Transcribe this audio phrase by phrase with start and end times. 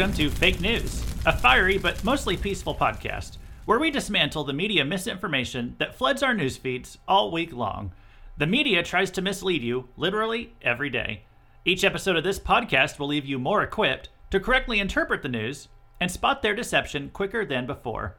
[0.00, 4.82] Welcome to Fake News, a fiery but mostly peaceful podcast where we dismantle the media
[4.82, 7.92] misinformation that floods our news feeds all week long.
[8.38, 11.24] The media tries to mislead you literally every day.
[11.66, 15.68] Each episode of this podcast will leave you more equipped to correctly interpret the news
[16.00, 18.16] and spot their deception quicker than before.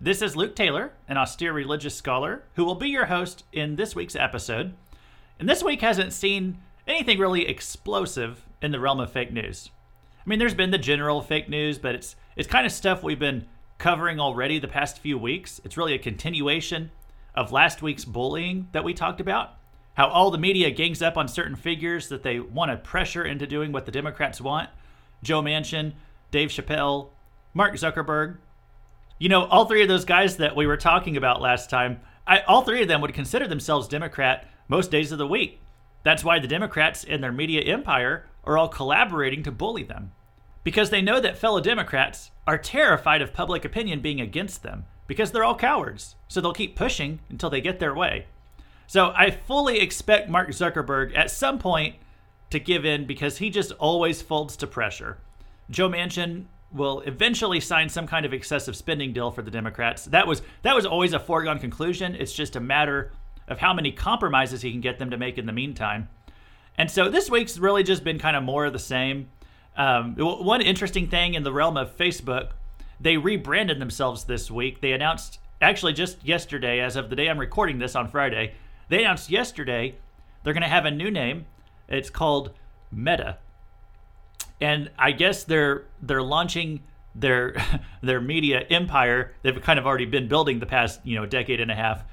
[0.00, 3.96] This is Luke Taylor, an austere religious scholar, who will be your host in this
[3.96, 4.74] week's episode.
[5.40, 9.70] And this week hasn't seen anything really explosive in the realm of fake news.
[10.24, 13.18] I mean, there's been the general fake news, but it's it's kind of stuff we've
[13.18, 13.46] been
[13.78, 15.60] covering already the past few weeks.
[15.64, 16.90] It's really a continuation
[17.34, 19.54] of last week's bullying that we talked about.
[19.94, 23.46] How all the media gangs up on certain figures that they want to pressure into
[23.46, 24.70] doing what the Democrats want.
[25.22, 25.92] Joe Manchin,
[26.30, 27.10] Dave Chappelle,
[27.52, 28.38] Mark Zuckerberg.
[29.18, 32.40] You know, all three of those guys that we were talking about last time, I,
[32.40, 35.60] all three of them would consider themselves Democrat most days of the week.
[36.02, 40.12] That's why the Democrats and their media empire are all collaborating to bully them.
[40.62, 45.30] Because they know that fellow Democrats are terrified of public opinion being against them because
[45.30, 46.16] they're all cowards.
[46.28, 48.26] So they'll keep pushing until they get their way.
[48.86, 51.96] So I fully expect Mark Zuckerberg at some point
[52.50, 55.18] to give in because he just always folds to pressure.
[55.70, 60.04] Joe Manchin will eventually sign some kind of excessive spending deal for the Democrats.
[60.06, 62.14] That was that was always a foregone conclusion.
[62.14, 63.12] It's just a matter
[63.48, 66.08] of how many compromises he can get them to make in the meantime.
[66.76, 69.28] And so this week's really just been kind of more of the same.
[69.76, 72.50] Um, one interesting thing in the realm of Facebook,
[73.00, 74.80] they rebranded themselves this week.
[74.80, 78.54] They announced, actually, just yesterday, as of the day I'm recording this on Friday,
[78.88, 79.96] they announced yesterday
[80.42, 81.46] they're going to have a new name.
[81.88, 82.52] It's called
[82.90, 83.38] Meta,
[84.60, 86.82] and I guess they're they're launching
[87.14, 87.56] their
[88.02, 89.34] their media empire.
[89.42, 92.04] They've kind of already been building the past you know decade and a half.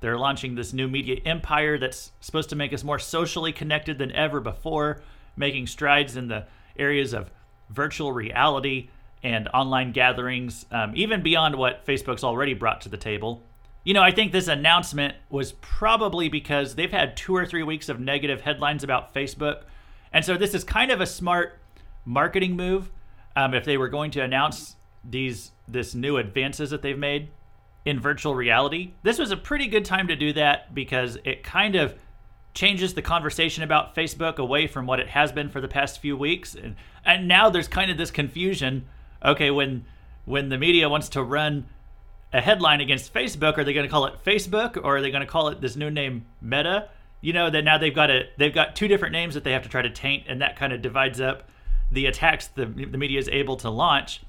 [0.00, 4.12] They're launching this new media empire that's supposed to make us more socially connected than
[4.12, 5.02] ever before,
[5.36, 6.46] making strides in the
[6.78, 7.30] areas of
[7.70, 8.90] virtual reality
[9.22, 13.42] and online gatherings, um, even beyond what Facebook's already brought to the table.
[13.84, 17.88] You know, I think this announcement was probably because they've had two or three weeks
[17.88, 19.62] of negative headlines about Facebook.
[20.12, 21.58] And so this is kind of a smart
[22.04, 22.90] marketing move
[23.34, 27.28] um, if they were going to announce these this new advances that they've made
[27.86, 28.90] in virtual reality.
[29.04, 31.94] This was a pretty good time to do that because it kind of
[32.52, 36.16] changes the conversation about Facebook away from what it has been for the past few
[36.16, 36.56] weeks.
[36.56, 38.86] And, and now there's kind of this confusion.
[39.24, 39.86] Okay, when
[40.24, 41.66] when the media wants to run
[42.32, 45.20] a headline against Facebook, are they going to call it Facebook or are they going
[45.20, 46.88] to call it this new name Meta?
[47.20, 49.62] You know that now they've got a they've got two different names that they have
[49.62, 51.48] to try to taint, and that kind of divides up
[51.92, 54.22] the attacks the the media is able to launch.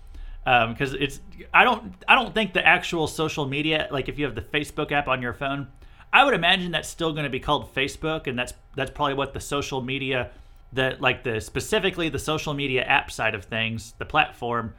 [0.47, 1.19] Because um, it's
[1.53, 4.93] I don't I don't think the actual social media like if you have the Facebook
[4.93, 5.67] app on your phone,
[6.13, 9.33] I would imagine that's still going to be called Facebook, and that's that's probably what
[9.33, 10.31] the social media,
[10.71, 14.73] that like the specifically the social media app side of things, the platform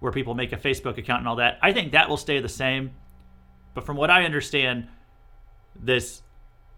[0.00, 1.58] where people make a Facebook account and all that.
[1.62, 2.90] I think that will stay the same.
[3.72, 4.88] But from what I understand,
[5.74, 6.20] this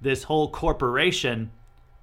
[0.00, 1.50] this whole corporation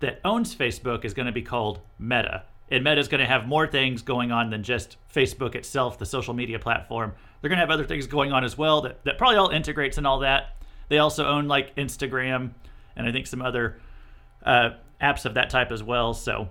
[0.02, 2.44] that owns Facebook is going to be called Meta.
[2.74, 6.08] And Meta is going to have more things going on than just Facebook itself, the
[6.08, 7.14] social media platform.
[7.40, 10.00] They're going to have other things going on as well that, that probably all integrates
[10.00, 10.58] and all that.
[10.90, 12.50] They also own like Instagram
[12.96, 13.80] and I think some other
[14.44, 16.16] uh, apps of that type as well.
[16.16, 16.50] So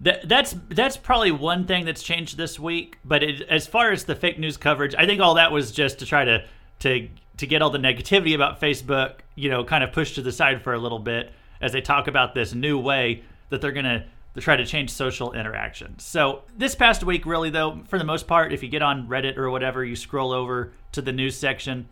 [0.00, 2.98] that, that's that's probably one thing that's changed this week.
[3.04, 5.98] But it, as far as the fake news coverage, I think all that was just
[5.98, 6.46] to try to
[6.80, 10.32] to to get all the negativity about Facebook, you know, kind of pushed to the
[10.32, 14.00] side for a little bit as they talk about this new way that they're gonna
[14.00, 14.06] to
[14.40, 15.98] try to change social interaction.
[15.98, 19.36] So this past week, really though, for the most part, if you get on Reddit
[19.36, 21.88] or whatever, you scroll over to the news section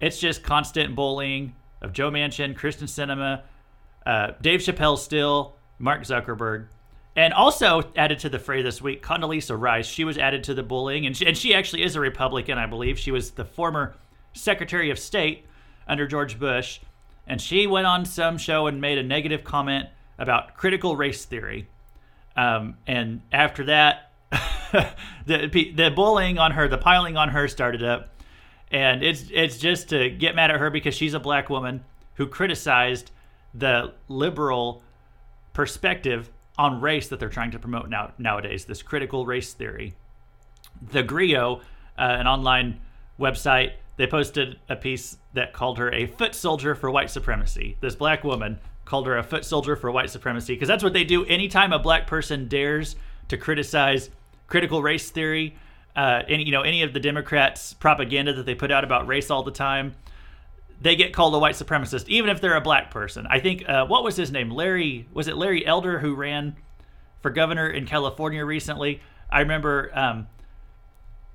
[0.00, 3.42] it's just constant bullying of Joe Manchin, Kyrsten Sinema,
[4.04, 6.66] uh, Dave Chappelle still, Mark Zuckerberg.
[7.16, 9.86] And also added to the fray this week, Condoleezza Rice.
[9.86, 12.66] She was added to the bullying, and she, and she actually is a Republican, I
[12.66, 12.98] believe.
[12.98, 13.96] She was the former
[14.34, 15.46] Secretary of State
[15.88, 16.80] under George Bush,
[17.26, 21.68] and she went on some show and made a negative comment about critical race theory.
[22.36, 24.10] Um, and after that,
[25.26, 28.10] the the bullying on her, the piling on her started up
[28.70, 31.84] and it's it's just to get mad at her because she's a black woman
[32.14, 33.10] who criticized
[33.54, 34.82] the liberal
[35.52, 38.64] perspective on race that they're trying to promote now nowadays.
[38.64, 39.94] This critical race theory.
[40.90, 41.60] The Grio
[41.98, 42.80] uh, an online
[43.18, 47.76] website, they posted a piece that called her a foot soldier for white supremacy.
[47.80, 51.04] This black woman called her a foot soldier for white supremacy because that's what they
[51.04, 52.96] do anytime a black person dares
[53.28, 54.08] to criticize
[54.46, 55.54] critical race theory
[55.96, 59.30] uh, any you know any of the Democrats' propaganda that they put out about race
[59.30, 59.94] all the time,
[60.80, 63.26] they get called a white supremacist, even if they're a black person.
[63.28, 64.50] I think uh, what was his name?
[64.50, 66.54] Larry was it Larry Elder who ran
[67.22, 69.00] for governor in California recently?
[69.30, 70.26] I remember um,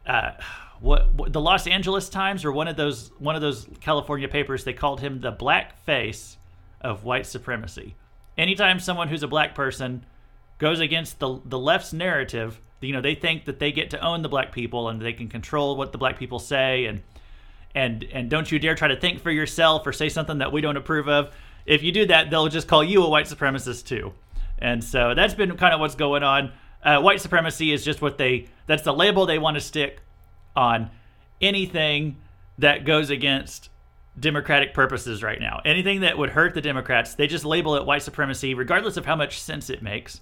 [0.05, 0.33] uh,
[0.79, 4.63] what, what the Los Angeles Times or one of those one of those California papers.
[4.63, 6.37] They called him the black face
[6.81, 7.95] of white supremacy.
[8.37, 10.05] Anytime someone who's a black person
[10.57, 14.21] goes against the the left's narrative, you know they think that they get to own
[14.21, 17.01] the black people and they can control what the black people say and
[17.75, 20.61] and and don't you dare try to think for yourself or say something that we
[20.61, 21.33] don't approve of.
[21.65, 24.13] If you do that, they'll just call you a white supremacist too.
[24.57, 26.51] And so that's been kind of what's going on.
[26.83, 30.01] Uh, white supremacy is just what they that's the label they want to stick
[30.55, 30.89] on
[31.39, 32.17] anything
[32.57, 33.69] that goes against
[34.19, 35.61] democratic purposes right now.
[35.63, 39.15] Anything that would hurt the Democrats, they just label it white supremacy regardless of how
[39.15, 40.21] much sense it makes.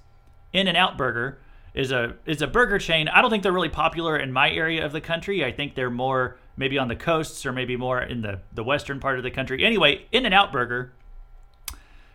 [0.54, 1.40] In-N-Out Burger
[1.74, 3.08] is a is a burger chain.
[3.08, 5.46] I don't think they're really popular in my area of the country.
[5.46, 9.00] I think they're more maybe on the coasts or maybe more in the, the western
[9.00, 9.64] part of the country.
[9.64, 10.92] Anyway, In-N-Out Burger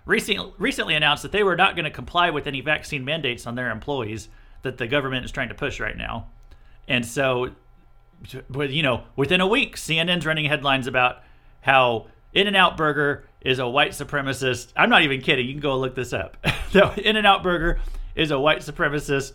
[0.04, 3.54] recently, recently announced that they were not going to comply with any vaccine mandates on
[3.54, 4.28] their employees
[4.62, 6.28] that the government is trying to push right now.
[6.86, 7.50] And so,
[8.60, 11.22] you know, within a week, CNN's running headlines about
[11.64, 14.70] how In-N-Out Burger is a white supremacist.
[14.76, 15.46] I'm not even kidding.
[15.46, 16.36] You can go look this up.
[16.74, 17.80] In-N-Out Burger
[18.14, 19.32] is a white supremacist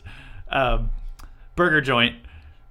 [0.49, 0.91] um,
[1.55, 2.17] burger joint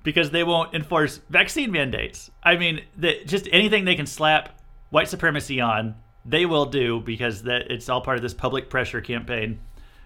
[0.05, 2.31] because they won't enforce vaccine mandates.
[2.41, 4.61] I mean, the, just anything they can slap
[4.91, 9.01] white supremacy on, they will do because that it's all part of this public pressure
[9.01, 9.59] campaign.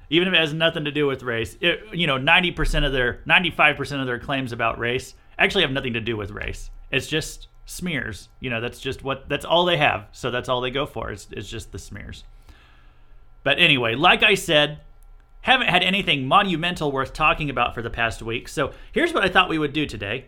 [0.09, 3.21] Even if it has nothing to do with race, it, you know, 90% of their
[3.29, 6.71] 95% of their claims about race actually have nothing to do with race.
[6.91, 8.29] It's just smears.
[8.41, 10.07] You know, that's just what that's all they have.
[10.13, 11.11] So that's all they go for.
[11.11, 12.25] It's, it's just the smears.
[13.43, 14.81] But anyway, like I said,
[15.41, 19.29] haven't had anything monumental worth talking about for the past week, so here's what I
[19.29, 20.27] thought we would do today.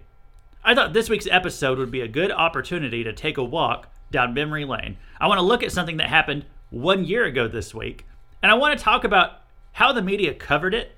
[0.65, 4.35] I thought this week's episode would be a good opportunity to take a walk down
[4.35, 4.97] memory lane.
[5.21, 8.07] I want to look at something that happened one year ago this week,
[8.43, 9.43] and I want to talk about
[9.73, 10.97] how the media covered it.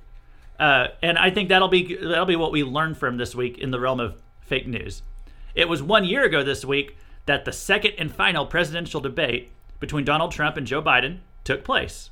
[0.59, 3.71] Uh, and I think that'll be that'll be what we learn from this week in
[3.71, 5.03] the realm of fake news.
[5.57, 9.51] It was one year ago this week that the second and final presidential debate
[9.81, 12.11] between Donald Trump and Joe Biden took place.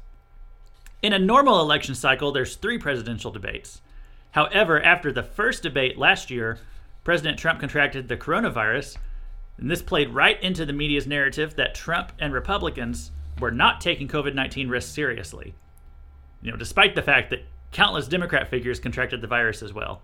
[1.03, 3.83] In a normal election cycle, there's three presidential debates.
[4.31, 6.59] However, after the first debate last year,
[7.05, 8.97] President Trump contracted the coronavirus,
[9.59, 14.09] and this played right into the media's narrative that Trump and Republicans were not taking
[14.09, 15.55] COVID 19 risks seriously.
[16.41, 20.01] You know, despite the fact that countless Democrat figures contracted the virus as well.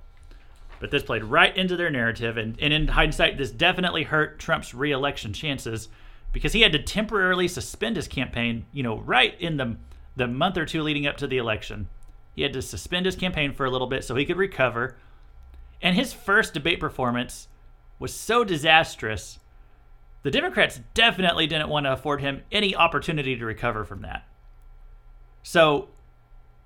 [0.80, 4.74] But this played right into their narrative, and, and in hindsight, this definitely hurt Trump's
[4.74, 5.88] reelection chances
[6.32, 9.76] because he had to temporarily suspend his campaign, you know, right in the
[10.16, 11.88] the month or two leading up to the election.
[12.34, 14.96] He had to suspend his campaign for a little bit so he could recover.
[15.80, 17.48] And his first debate performance
[17.98, 19.38] was so disastrous,
[20.22, 24.26] the Democrats definitely didn't want to afford him any opportunity to recover from that.
[25.42, 25.88] So,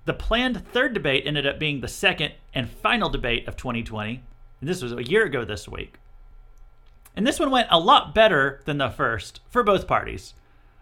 [0.05, 4.23] the planned third debate ended up being the second and final debate of 2020.
[4.61, 5.95] And this was a year ago this week.
[7.15, 10.33] And this one went a lot better than the first for both parties.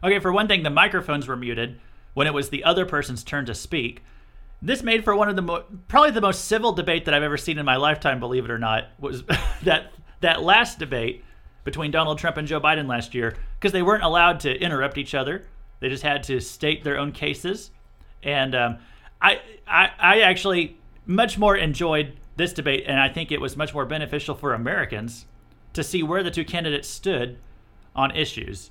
[0.03, 1.79] Okay, for one thing, the microphones were muted,
[2.13, 4.03] when it was the other person's turn to speak.
[4.61, 7.37] This made for one of the mo- probably the most civil debate that I've ever
[7.37, 8.19] seen in my lifetime.
[8.19, 9.23] Believe it or not, was
[9.63, 9.91] that
[10.21, 11.23] that last debate
[11.63, 15.15] between Donald Trump and Joe Biden last year because they weren't allowed to interrupt each
[15.15, 15.45] other.
[15.79, 17.71] They just had to state their own cases,
[18.21, 18.77] and um,
[19.23, 23.73] I, I I actually much more enjoyed this debate, and I think it was much
[23.73, 25.25] more beneficial for Americans
[25.73, 27.37] to see where the two candidates stood
[27.95, 28.69] on issues.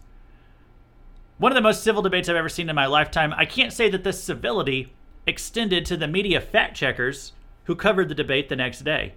[1.39, 3.33] One of the most civil debates I've ever seen in my lifetime.
[3.37, 4.93] I can't say that this civility
[5.27, 7.33] extended to the media fact checkers
[7.65, 9.15] who covered the debate the next day.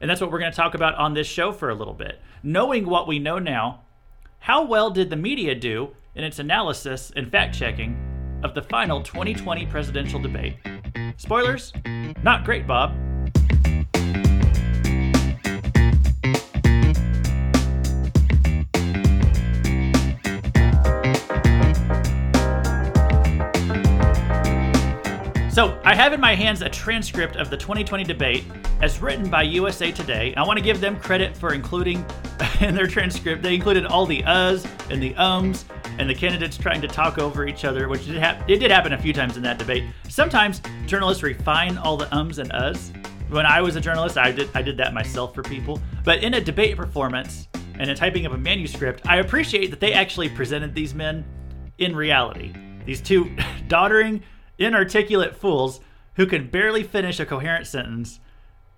[0.00, 2.20] And that's what we're going to talk about on this show for a little bit.
[2.42, 3.82] Knowing what we know now,
[4.40, 8.15] how well did the media do in its analysis and fact checking
[8.46, 10.56] of the final 2020 presidential debate?
[11.16, 11.72] Spoilers?
[12.22, 12.94] Not great, Bob.
[25.56, 28.44] So, I have in my hands a transcript of the 2020 debate
[28.82, 30.34] as written by USA Today.
[30.36, 32.04] I want to give them credit for including
[32.60, 35.64] in their transcript, they included all the uhs and the ums
[35.98, 38.98] and the candidates trying to talk over each other, which did it did happen a
[38.98, 39.84] few times in that debate.
[40.10, 42.92] Sometimes journalists refine all the ums and uhs.
[43.30, 45.80] When I was a journalist, I did I did that myself for people.
[46.04, 47.48] But in a debate performance
[47.78, 51.24] and in typing up a manuscript, I appreciate that they actually presented these men
[51.78, 52.52] in reality.
[52.84, 53.34] These two
[53.68, 54.22] doddering
[54.58, 55.80] inarticulate fools
[56.14, 58.20] who could barely finish a coherent sentence.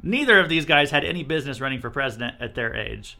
[0.03, 3.19] Neither of these guys had any business running for president at their age.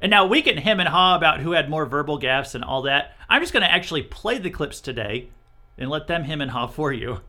[0.00, 2.82] And now we can hem and haw about who had more verbal gaffes and all
[2.82, 3.16] that.
[3.28, 5.28] I'm just going to actually play the clips today
[5.76, 7.20] and let them hem and haw for you.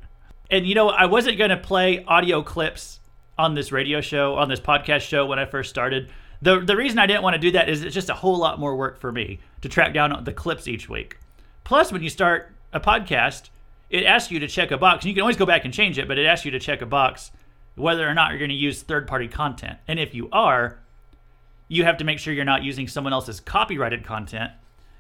[0.52, 3.00] And you know, I wasn't going to play audio clips
[3.38, 6.12] on this radio show, on this podcast show when I first started.
[6.42, 8.60] The, the reason I didn't want to do that is it's just a whole lot
[8.60, 11.18] more work for me to track down the clips each week.
[11.64, 13.50] Plus, when you start a podcast,
[13.90, 15.04] it asks you to check a box.
[15.04, 16.82] And you can always go back and change it, but it asks you to check
[16.82, 17.32] a box
[17.76, 19.78] whether or not you're going to use third party content.
[19.88, 20.80] And if you are,
[21.68, 24.52] you have to make sure you're not using someone else's copyrighted content.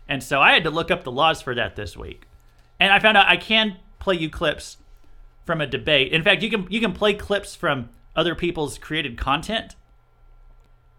[0.08, 2.25] And so I had to look up the laws for that this week.
[2.79, 4.77] And I found out I can play you clips
[5.46, 6.13] from a debate.
[6.13, 9.75] In fact, you can you can play clips from other people's created content,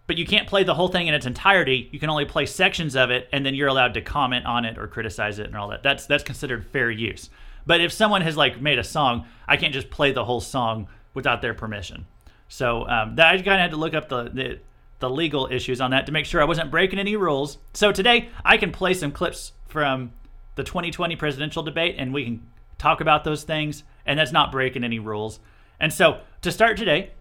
[0.06, 1.88] but you can't play the whole thing in its entirety.
[1.92, 4.76] You can only play sections of it and then you're allowed to comment on it
[4.76, 5.82] or criticize it and all that.
[5.82, 7.30] That's that's considered fair use.
[7.66, 10.88] But if someone has like made a song, I can't just play the whole song
[11.14, 12.06] without their permission.
[12.48, 14.58] So um, that I kind of had to look up the, the
[15.00, 17.58] the legal issues on that to make sure I wasn't breaking any rules.
[17.72, 20.12] So today I can play some clips from
[20.56, 22.46] the 2020 presidential debate and we can
[22.78, 25.40] talk about those things and that's not breaking any rules.
[25.80, 27.12] And so to start today,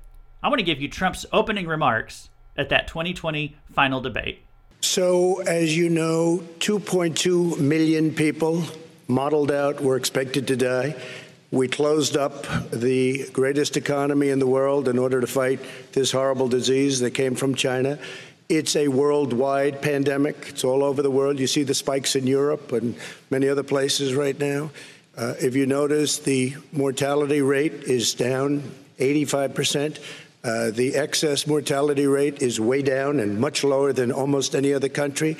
[0.43, 4.43] I want to give you Trump's opening remarks at that 2020 final debate.
[4.81, 8.63] So, as you know, 2.2 million people
[9.09, 10.95] modeled out were expected to die.
[11.51, 15.59] We closed up the greatest economy in the world in order to fight
[15.93, 17.97] this horrible disease that came from China.
[18.49, 20.45] It's a worldwide pandemic.
[20.49, 21.39] It's all over the world.
[21.39, 22.95] You see the spikes in Europe and
[23.31, 24.69] many other places right now.
[25.17, 29.99] Uh, if you notice, the mortality rate is down 85 percent.
[30.43, 34.87] Uh, the excess mortality rate is way down and much lower than almost any other
[34.87, 35.35] country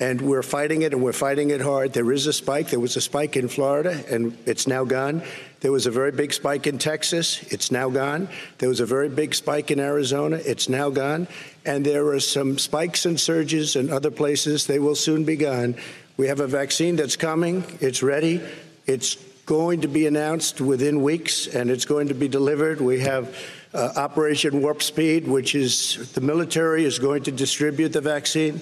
[0.00, 1.92] and we're fighting it and we're fighting it hard.
[1.92, 2.70] There is a spike.
[2.70, 5.22] There was a spike in Florida and it's now gone.
[5.60, 7.42] There was a very big spike in Texas.
[7.52, 8.28] It's now gone.
[8.58, 10.36] There was a very big spike in Arizona.
[10.36, 11.26] It's now gone.
[11.64, 14.66] And there are some spikes and surges in other places.
[14.66, 15.74] They will soon be gone.
[16.16, 17.64] We have a vaccine that's coming.
[17.80, 18.40] It's ready.
[18.86, 22.80] It's going to be announced within weeks and it's going to be delivered.
[22.80, 23.34] We have
[23.74, 28.60] uh, Operation Warp Speed, which is the military is going to distribute the vaccine.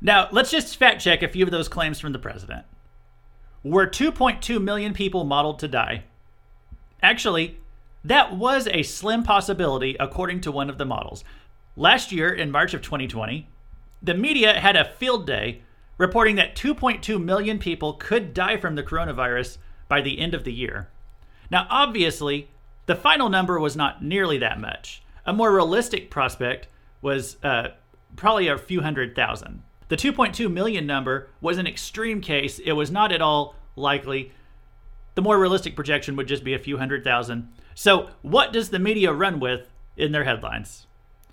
[0.00, 2.64] Now, let's just fact check a few of those claims from the president.
[3.64, 6.04] Were 2.2 million people modeled to die?
[7.02, 7.58] Actually,
[8.04, 11.24] that was a slim possibility according to one of the models.
[11.76, 13.48] Last year, in March of 2020,
[14.02, 15.62] the media had a field day
[15.96, 20.52] reporting that 2.2 million people could die from the coronavirus by the end of the
[20.52, 20.88] year.
[21.50, 22.50] Now, obviously,
[22.86, 25.02] the final number was not nearly that much.
[25.26, 26.68] A more realistic prospect
[27.02, 27.68] was uh,
[28.16, 29.62] probably a few hundred thousand.
[29.88, 32.58] The 2.2 million number was an extreme case.
[32.58, 34.32] It was not at all likely.
[35.14, 37.52] The more realistic projection would just be a few hundred thousand.
[37.74, 40.86] So, what does the media run with in their headlines?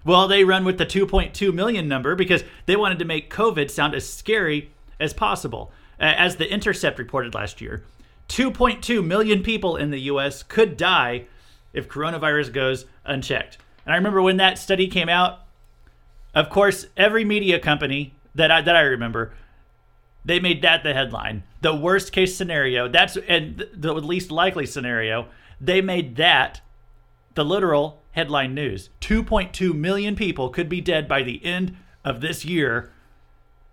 [0.03, 3.95] Well, they run with the 2.2 million number because they wanted to make COVID sound
[3.95, 5.71] as scary as possible.
[5.99, 7.83] As The Intercept reported last year,
[8.29, 11.25] 2.2 million people in the US could die
[11.73, 13.57] if coronavirus goes unchecked.
[13.85, 15.41] And I remember when that study came out,
[16.33, 19.33] of course, every media company that I, that I remember.
[20.23, 21.43] They made that the headline.
[21.61, 22.87] The worst case scenario.
[22.87, 25.27] That's and the least likely scenario.
[25.61, 26.61] They made that
[27.35, 28.89] the literal headline news.
[29.01, 32.91] 2.2 million people could be dead by the end of this year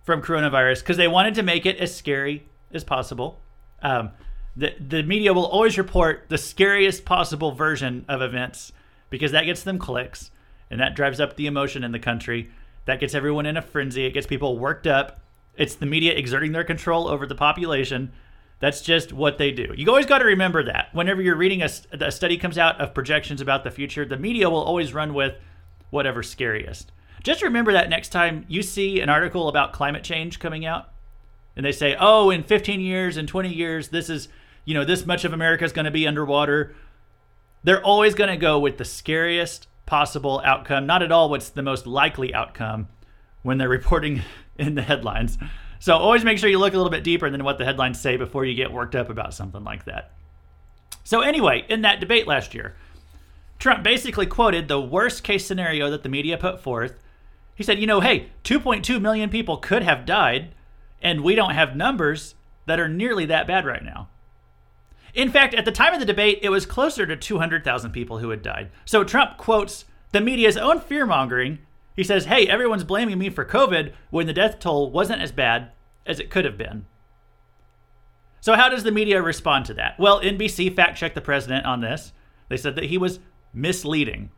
[0.02, 3.40] from coronavirus because they wanted to make it as scary as possible.
[3.82, 4.10] Um,
[4.56, 8.72] the the media will always report the scariest possible version of events
[9.10, 10.30] because that gets them clicks
[10.70, 12.50] and that drives up the emotion in the country.
[12.84, 14.04] That gets everyone in a frenzy.
[14.04, 15.20] It gets people worked up.
[15.56, 18.12] It's the media exerting their control over the population.
[18.58, 19.74] That's just what they do.
[19.76, 20.88] You always got to remember that.
[20.92, 21.70] Whenever you're reading a,
[22.00, 25.34] a study comes out of projections about the future, the media will always run with
[25.90, 26.92] whatever's scariest.
[27.22, 30.88] Just remember that next time you see an article about climate change coming out
[31.56, 34.28] and they say, "Oh, in 15 years in 20 years this is,
[34.64, 36.74] you know, this much of America is going to be underwater."
[37.64, 41.62] They're always going to go with the scariest possible outcome, not at all what's the
[41.62, 42.88] most likely outcome
[43.42, 44.22] when they're reporting
[44.56, 45.36] in the headlines.
[45.80, 48.16] So always make sure you look a little bit deeper than what the headlines say
[48.16, 50.12] before you get worked up about something like that.
[51.04, 52.74] So, anyway, in that debate last year,
[53.58, 56.98] Trump basically quoted the worst case scenario that the media put forth.
[57.54, 60.54] He said, you know, hey, 2.2 million people could have died,
[61.02, 62.34] and we don't have numbers
[62.64, 64.08] that are nearly that bad right now.
[65.14, 68.30] In fact, at the time of the debate, it was closer to 200,000 people who
[68.30, 68.70] had died.
[68.84, 71.58] So Trump quotes the media's own fear mongering.
[71.94, 75.72] He says, Hey, everyone's blaming me for COVID when the death toll wasn't as bad
[76.06, 76.86] as it could have been.
[78.40, 80.00] So, how does the media respond to that?
[80.00, 82.12] Well, NBC fact checked the president on this.
[82.48, 83.20] They said that he was
[83.54, 84.30] misleading.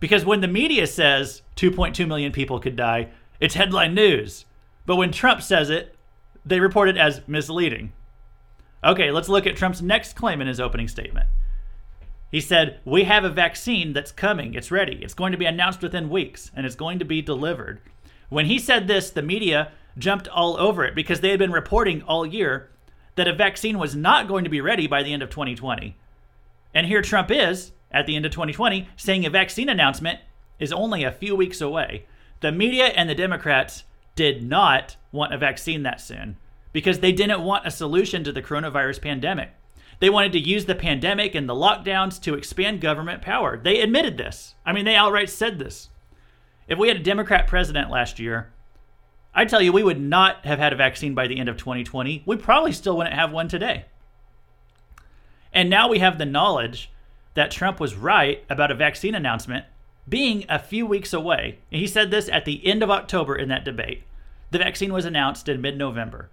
[0.00, 4.46] Because when the media says 2.2 million people could die, it's headline news.
[4.84, 5.94] But when Trump says it,
[6.44, 7.92] they report it as misleading.
[8.84, 11.26] Okay, let's look at Trump's next claim in his opening statement.
[12.30, 14.54] He said, We have a vaccine that's coming.
[14.54, 14.98] It's ready.
[15.02, 17.80] It's going to be announced within weeks and it's going to be delivered.
[18.28, 22.02] When he said this, the media jumped all over it because they had been reporting
[22.02, 22.70] all year
[23.14, 25.96] that a vaccine was not going to be ready by the end of 2020.
[26.74, 30.18] And here Trump is, at the end of 2020, saying a vaccine announcement
[30.58, 32.06] is only a few weeks away.
[32.40, 33.84] The media and the Democrats
[34.16, 36.36] did not want a vaccine that soon
[36.74, 39.52] because they didn't want a solution to the coronavirus pandemic.
[40.00, 43.56] They wanted to use the pandemic and the lockdowns to expand government power.
[43.56, 44.56] They admitted this.
[44.66, 45.88] I mean, they outright said this.
[46.66, 48.52] If we had a Democrat president last year,
[49.32, 52.24] I tell you, we would not have had a vaccine by the end of 2020.
[52.26, 53.84] We probably still wouldn't have one today.
[55.52, 56.90] And now we have the knowledge
[57.34, 59.64] that Trump was right about a vaccine announcement
[60.08, 61.58] being a few weeks away.
[61.70, 64.02] And he said this at the end of October in that debate.
[64.50, 66.30] The vaccine was announced in mid November.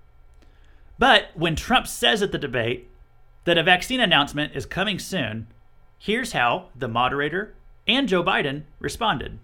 [1.01, 2.87] But when Trump says at the debate
[3.45, 5.47] that a vaccine announcement is coming soon,
[5.97, 7.55] here's how the moderator
[7.87, 9.39] and Joe Biden responded.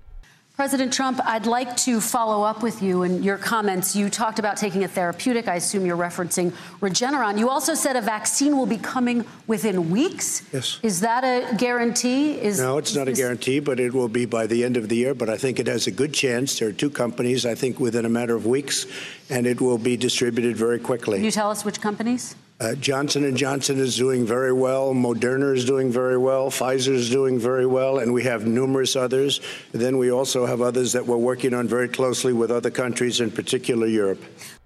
[0.57, 3.95] President Trump, I'd like to follow up with you and your comments.
[3.95, 5.47] You talked about taking a therapeutic.
[5.47, 7.37] I assume you're referencing Regeneron.
[7.37, 10.41] You also said a vaccine will be coming within weeks.
[10.51, 10.79] Yes.
[10.81, 12.41] Is that a guarantee?
[12.41, 14.95] Is no, it's not a guarantee, but it will be by the end of the
[14.95, 15.13] year.
[15.13, 16.57] But I think it has a good chance.
[16.57, 18.87] There are two companies, I think, within a matter of weeks,
[19.29, 21.19] and it will be distributed very quickly.
[21.19, 22.35] Can you tell us which companies?
[22.59, 24.93] Uh, Johnson and Johnson is doing very well.
[24.93, 26.49] Moderna is doing very well.
[26.49, 29.39] Pfizer is doing very well, and we have numerous others.
[29.73, 33.29] Then we also have others that we're working on very closely with other countries, in
[33.29, 34.23] particular Europe.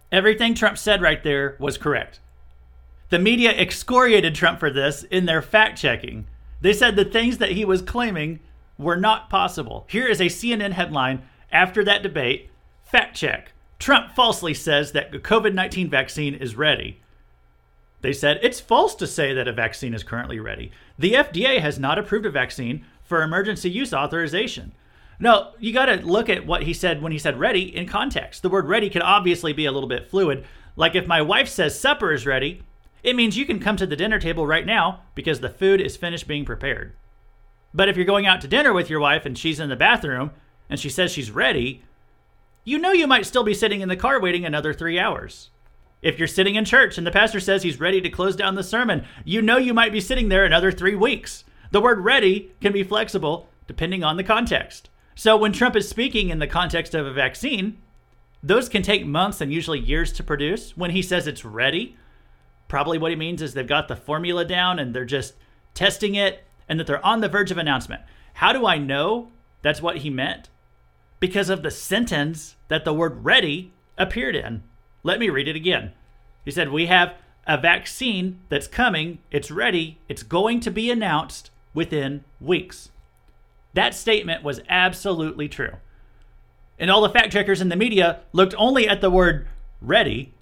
[0.10, 2.22] Everything Trump said right there was correct.
[3.10, 6.28] The media excoriated Trump for this in their fact checking.
[6.62, 8.40] They said the things that he was claiming
[8.78, 9.86] were not possible.
[9.90, 12.52] Here is a CNN headline after that debate
[12.92, 13.54] Fact check.
[13.80, 17.00] Trump falsely says that the COVID 19 vaccine is ready.
[18.02, 20.72] They said it's false to say that a vaccine is currently ready.
[20.98, 24.74] The FDA has not approved a vaccine for emergency use authorization.
[25.20, 28.42] No, you got to look at what he said when he said ready in context.
[28.42, 30.46] The word ready can obviously be a little bit fluid.
[30.76, 32.64] Like if my wife says supper is ready,
[33.04, 35.96] it means you can come to the dinner table right now because the food is
[35.96, 36.94] finished being prepared.
[37.74, 40.32] But if you're going out to dinner with your wife and she's in the bathroom
[40.70, 41.84] and she says she's ready,
[42.64, 45.50] you know you might still be sitting in the car waiting another three hours.
[46.02, 48.64] If you're sitting in church and the pastor says he's ready to close down the
[48.64, 51.44] sermon, you know you might be sitting there another three weeks.
[51.72, 54.90] The word ready can be flexible depending on the context.
[55.16, 57.78] So when Trump is speaking in the context of a vaccine,
[58.42, 60.76] those can take months and usually years to produce.
[60.76, 61.96] When he says it's ready,
[62.68, 65.36] probably what he means is they've got the formula down and they're just
[65.76, 68.02] testing it and that they're on the verge of announcement.
[68.36, 70.50] How do I know that's what he meant?
[71.20, 74.64] Because of the sentence that the word ready appeared in.
[75.04, 75.92] Let me read it again.
[76.46, 77.16] He said, We have
[77.48, 82.90] a vaccine that's coming, it's ready, it's going to be announced within weeks.
[83.74, 85.78] That statement was absolutely true.
[86.78, 89.48] And all the fact checkers in the media looked only at the word
[89.82, 90.34] ready,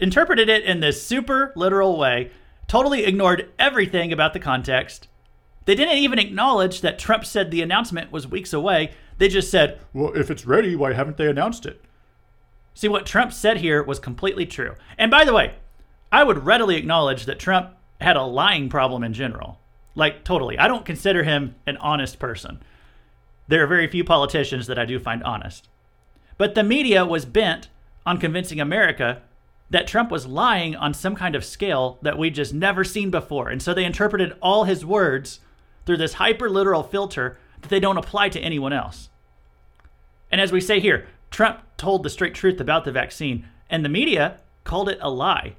[0.00, 2.30] interpreted it in this super literal way,
[2.66, 5.08] totally ignored everything about the context.
[5.64, 8.92] They didn't even acknowledge that Trump said the announcement was weeks away.
[9.18, 11.82] They just said, Well, if it's ready, why haven't they announced it?
[12.78, 14.76] See, what Trump said here was completely true.
[14.96, 15.56] And by the way,
[16.12, 19.58] I would readily acknowledge that Trump had a lying problem in general.
[19.96, 20.56] Like, totally.
[20.60, 22.62] I don't consider him an honest person.
[23.48, 25.68] There are very few politicians that I do find honest.
[26.36, 27.68] But the media was bent
[28.06, 29.22] on convincing America
[29.70, 33.48] that Trump was lying on some kind of scale that we'd just never seen before.
[33.48, 35.40] And so they interpreted all his words
[35.84, 39.10] through this hyper literal filter that they don't apply to anyone else.
[40.30, 43.88] And as we say here, Trump told the straight truth about the vaccine, and the
[43.88, 45.54] media called it a lie.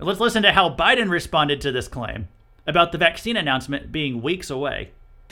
[0.00, 2.28] Let's listen to how Biden responded to this claim
[2.66, 4.90] about the vaccine announcement being weeks away.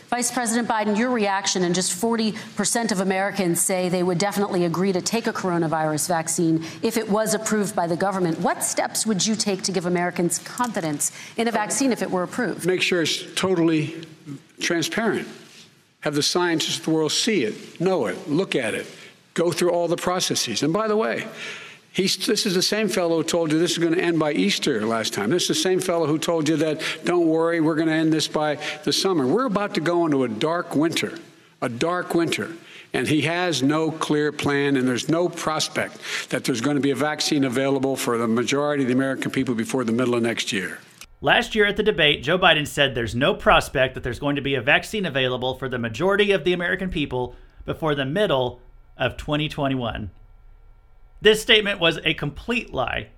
[0.09, 4.93] Vice President Biden, your reaction, and just 40% of Americans say they would definitely agree
[4.93, 8.41] to take a coronavirus vaccine if it was approved by the government.
[8.41, 12.23] What steps would you take to give Americans confidence in a vaccine if it were
[12.23, 12.65] approved?
[12.65, 14.03] Make sure it's totally
[14.61, 15.29] transparent.
[16.01, 18.87] Have the scientists of the world see it, know it, look at it,
[19.39, 20.63] go through all the processes.
[20.63, 21.27] And by the way,
[21.91, 24.33] He's, this is the same fellow who told you this is going to end by
[24.33, 25.31] Easter last time.
[25.31, 28.13] This is the same fellow who told you that, don't worry, we're going to end
[28.13, 29.27] this by the summer.
[29.27, 31.19] We're about to go into a dark winter,
[31.61, 32.53] a dark winter.
[32.93, 35.99] And he has no clear plan, and there's no prospect
[36.31, 39.55] that there's going to be a vaccine available for the majority of the American people
[39.55, 40.79] before the middle of next year.
[41.21, 44.43] Last year at the debate, Joe Biden said there's no prospect that there's going to
[44.43, 48.61] be a vaccine available for the majority of the American people before the middle
[48.99, 50.11] of 2021.
[51.21, 53.09] This statement was a complete lie.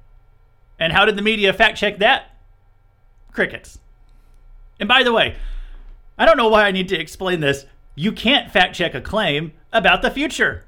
[0.78, 2.36] And how did the media fact check that?
[3.32, 3.78] Crickets.
[4.78, 5.36] And by the way,
[6.18, 7.66] I don't know why I need to explain this.
[7.94, 10.64] You can't fact check a claim about the future.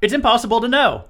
[0.00, 1.04] It's impossible to know.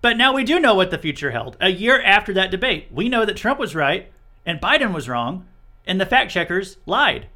[0.00, 1.56] But now we do know what the future held.
[1.60, 4.12] A year after that debate, we know that Trump was right
[4.46, 5.46] and Biden was wrong,
[5.86, 7.28] and the fact checkers lied.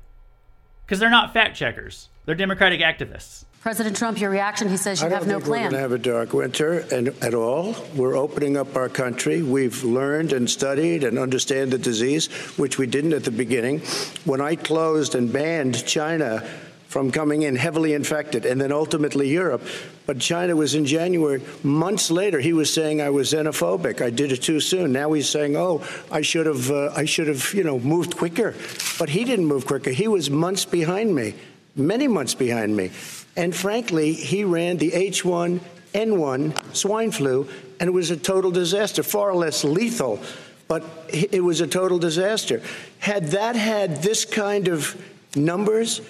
[0.84, 3.44] Because they're not fact checkers, they're Democratic activists.
[3.68, 5.64] President Trump, your reaction, he says you I have no think plan.
[5.64, 7.76] We're going to have a dark winter and, at all.
[7.94, 9.42] We're opening up our country.
[9.42, 13.81] We've learned and studied and understand the disease, which we didn't at the beginning.
[14.24, 16.48] When I closed and banned China
[16.87, 19.61] from coming in heavily infected and then ultimately Europe.
[20.07, 21.42] But China was in January.
[21.62, 24.00] Months later, he was saying I was xenophobic.
[24.00, 24.92] I did it too soon.
[24.92, 28.54] Now he's saying, "Oh, I should have, uh, I should have, you know, moved quicker."
[28.98, 29.90] But he didn't move quicker.
[29.90, 31.35] He was months behind me,
[31.76, 32.92] many months behind me.
[33.38, 37.48] And frankly, he ran the H1N1 swine flu,
[37.79, 40.20] and it was a total disaster, far less lethal,
[40.66, 42.61] but it was a total disaster.
[42.98, 45.01] Had that had this kind of
[45.37, 46.01] numbers,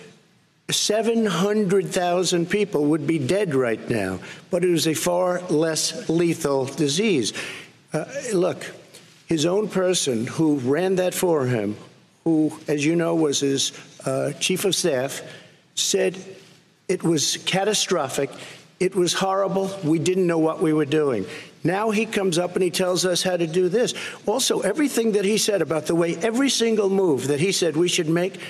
[0.70, 7.34] 700,000 people would be dead right now, but it was a far less lethal disease.
[7.92, 8.64] Uh, look,
[9.26, 11.76] his own person who ran that for him,
[12.24, 13.72] who, as you know, was his
[14.06, 15.20] uh, chief of staff,
[15.74, 16.16] said
[16.88, 18.30] it was catastrophic.
[18.80, 19.76] It was horrible.
[19.84, 21.26] We didn't know what we were doing.
[21.64, 23.92] Now he comes up and he tells us how to do this.
[24.26, 27.88] Also, everything that he said about the way every single move that he said we
[27.88, 28.40] should make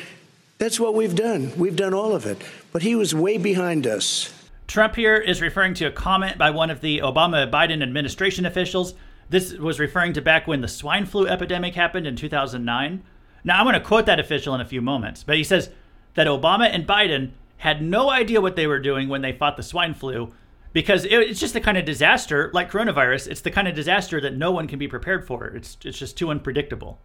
[0.59, 1.53] that's what we've done.
[1.57, 2.42] We've done all of it.
[2.72, 4.35] But he was way behind us.
[4.66, 8.94] Trump here is referring to a comment by one of the Obama Biden administration officials.
[9.31, 13.03] This was referring to back when the swine flu epidemic happened in 2009.
[13.44, 15.70] Now, I'm going to quote that official in a few moments, but he says
[16.14, 19.62] that Obama and Biden had no idea what they were doing when they fought the
[19.62, 20.33] swine flu
[20.73, 24.37] because it's just the kind of disaster, like coronavirus, it's the kind of disaster that
[24.37, 25.47] no one can be prepared for.
[25.47, 27.01] It's, it's just too unpredictable.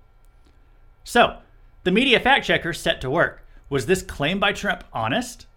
[1.03, 1.37] So,
[1.83, 3.45] the media fact checker set to work.
[3.69, 5.47] Was this claim by Trump honest?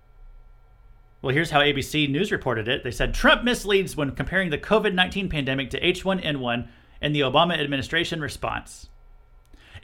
[1.20, 2.84] Well, here's how ABC News reported it.
[2.84, 6.68] They said Trump misleads when comparing the COVID 19 pandemic to H1N1
[7.00, 8.88] and the Obama administration response.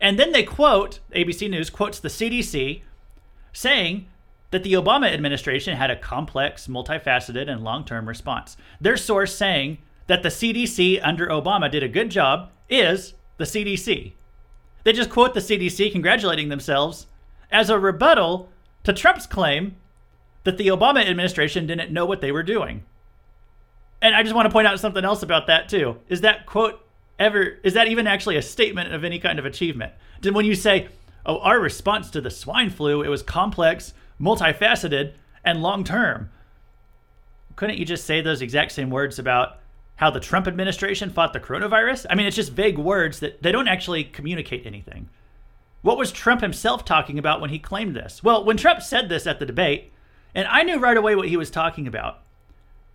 [0.00, 2.82] And then they quote, ABC News quotes the CDC
[3.52, 4.06] saying
[4.52, 8.56] that the Obama administration had a complex, multifaceted, and long term response.
[8.80, 14.12] Their source saying that the CDC under Obama did a good job is the CDC.
[14.84, 17.06] They just quote the CDC congratulating themselves
[17.50, 18.50] as a rebuttal
[18.84, 19.76] to Trump's claim
[20.44, 22.84] that the Obama administration didn't know what they were doing.
[24.00, 25.96] And I just want to point out something else about that too.
[26.08, 26.84] Is that quote
[27.18, 29.92] ever is that even actually a statement of any kind of achievement?
[30.22, 30.88] When you say,
[31.24, 36.30] "Oh, our response to the swine flu, it was complex, multifaceted, and long-term."
[37.56, 39.58] Couldn't you just say those exact same words about
[39.96, 42.06] how the Trump administration fought the coronavirus?
[42.08, 45.08] I mean, it's just vague words that they don't actually communicate anything.
[45.82, 48.22] What was Trump himself talking about when he claimed this?
[48.22, 49.92] Well, when Trump said this at the debate,
[50.34, 52.20] and I knew right away what he was talking about.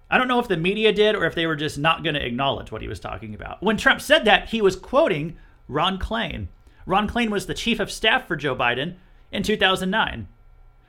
[0.09, 2.25] I don't know if the media did or if they were just not going to
[2.25, 3.61] acknowledge what he was talking about.
[3.61, 5.37] When Trump said that, he was quoting
[5.67, 6.47] Ron Klain.
[6.85, 8.95] Ron Klain was the chief of staff for Joe Biden
[9.31, 10.27] in 2009.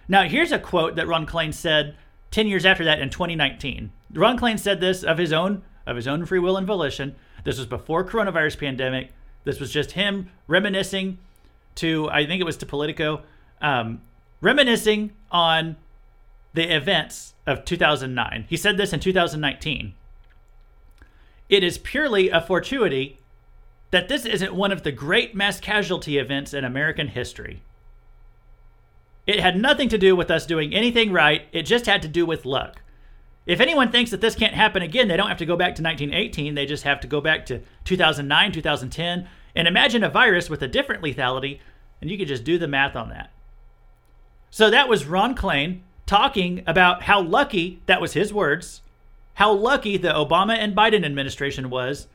[0.09, 1.97] Now, here's a quote that Ron Klain said
[2.31, 3.93] 10 years after that in 2019.
[4.15, 7.15] Ron Klain said this of his own of his own free will and volition.
[7.45, 9.11] This was before coronavirus pandemic.
[9.45, 11.19] This was just him reminiscing
[11.77, 13.23] to I think it was to Politico,
[13.61, 14.03] um,
[14.41, 15.77] reminiscing on
[16.55, 18.47] the events of 2009.
[18.49, 19.95] He said this in 2019.
[21.49, 23.19] It is purely a fortuity
[23.91, 27.63] that this isn't one of the great mass casualty events in American history.
[29.29, 32.25] It had nothing to do with us doing anything right, it just had to do
[32.25, 32.81] with luck.
[33.45, 35.83] If anyone thinks that this can't happen again, they don't have to go back to
[35.83, 40.63] 1918, they just have to go back to 2009, 2010, and imagine a virus with
[40.63, 41.61] a different lethality,
[42.01, 43.31] and you could just do the math on that.
[44.49, 48.81] So that was Ron Klain talking about how lucky, that was his words,
[49.35, 52.09] how lucky the Obama and Biden administration was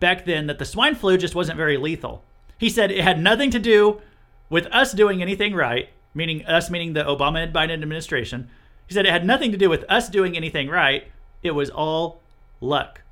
[0.00, 2.22] back then that the swine flu just wasn't very lethal.
[2.58, 4.02] He said it had nothing to do
[4.50, 8.48] with us doing anything right, meaning us, meaning the Obama and Biden administration.
[8.86, 11.08] He said it had nothing to do with us doing anything right.
[11.42, 12.22] It was all
[12.60, 13.02] luck.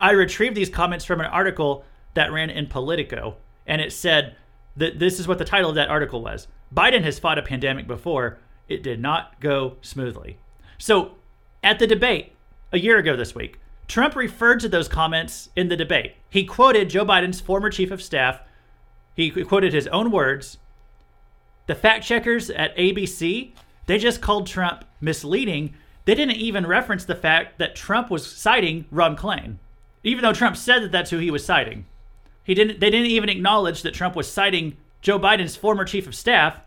[0.00, 4.36] I retrieved these comments from an article that ran in Politico, and it said
[4.76, 6.48] that this is what the title of that article was.
[6.74, 8.38] Biden has fought a pandemic before.
[8.68, 10.38] It did not go smoothly.
[10.78, 11.12] So,
[11.62, 12.32] at the debate
[12.72, 16.14] a year ago this week, Trump referred to those comments in the debate.
[16.28, 18.40] He quoted Joe Biden's former chief of staff.
[19.14, 20.58] He quoted his own words.
[21.68, 23.52] The fact checkers at ABC,
[23.86, 25.74] they just called Trump misleading.
[26.06, 29.58] They didn't even reference the fact that Trump was citing Ron Klain,
[30.02, 31.84] even though Trump said that that's who he was citing.
[32.42, 32.80] He didn't.
[32.80, 36.58] They didn't even acknowledge that Trump was citing Joe Biden's former chief of staff.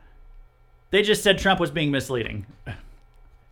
[0.91, 2.45] They just said Trump was being misleading.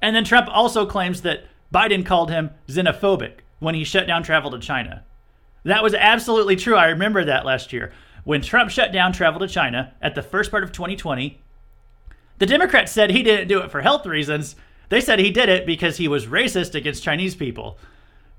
[0.01, 4.51] And then Trump also claims that Biden called him xenophobic when he shut down travel
[4.51, 5.03] to China.
[5.63, 6.75] That was absolutely true.
[6.75, 7.91] I remember that last year.
[8.23, 11.41] When Trump shut down travel to China at the first part of 2020,
[12.37, 14.55] the Democrats said he didn't do it for health reasons.
[14.89, 17.77] They said he did it because he was racist against Chinese people.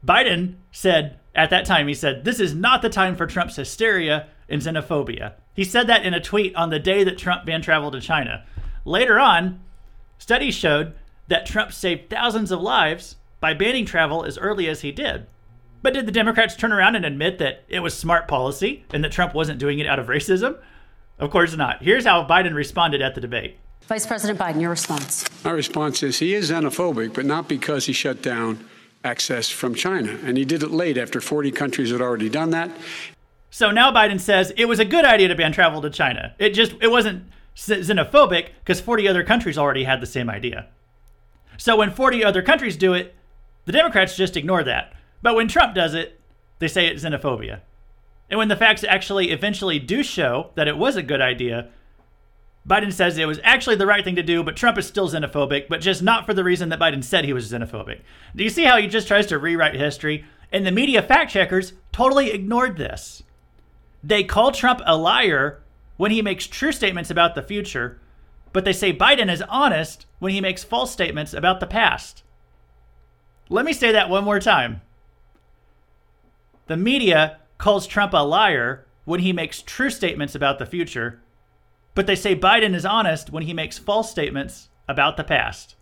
[0.05, 4.29] Biden said at that time, he said, This is not the time for Trump's hysteria
[4.49, 5.35] and xenophobia.
[5.55, 8.45] He said that in a tweet on the day that Trump banned travel to China.
[8.85, 9.61] Later on,
[10.19, 10.95] studies showed
[11.29, 15.27] that Trump saved thousands of lives by banning travel as early as he did.
[15.83, 19.13] But did the Democrats turn around and admit that it was smart policy and that
[19.13, 20.59] Trump wasn't doing it out of racism?
[21.19, 21.83] Of course not.
[21.83, 23.59] Here's how Biden responded at the debate.
[23.83, 25.25] Vice President Biden, your response.
[25.45, 28.65] My response is he is xenophobic, but not because he shut down
[29.05, 30.19] access from China.
[30.25, 32.71] And he did it late after 40 countries had already done that.
[33.51, 36.35] So now Biden says it was a good idea to ban travel to China.
[36.39, 37.25] It just it wasn't
[37.57, 40.69] xenophobic because 40 other countries already had the same idea.
[41.57, 43.15] So when 40 other countries do it,
[43.65, 44.95] the Democrats just ignore that.
[45.23, 46.21] But when Trump does it,
[46.59, 47.61] they say it's xenophobia.
[48.29, 51.69] And when the facts actually eventually do show that it was a good idea,
[52.69, 55.67] Biden says it was actually the right thing to do, but Trump is still xenophobic,
[55.69, 58.01] but just not for the reason that Biden said he was xenophobic.
[58.37, 60.25] Do you see how he just tries to rewrite history?
[60.53, 63.23] And the media fact checkers totally ignored this.
[64.05, 65.63] They call Trump a liar
[65.97, 68.01] when he makes true statements about the future,
[68.53, 72.23] but they say Biden is honest when he makes false statements about the past.
[73.49, 74.83] Let me say that one more time.
[76.71, 81.21] The media calls Trump a liar when he makes true statements about the future,
[81.97, 85.75] but they say Biden is honest when he makes false statements about the past.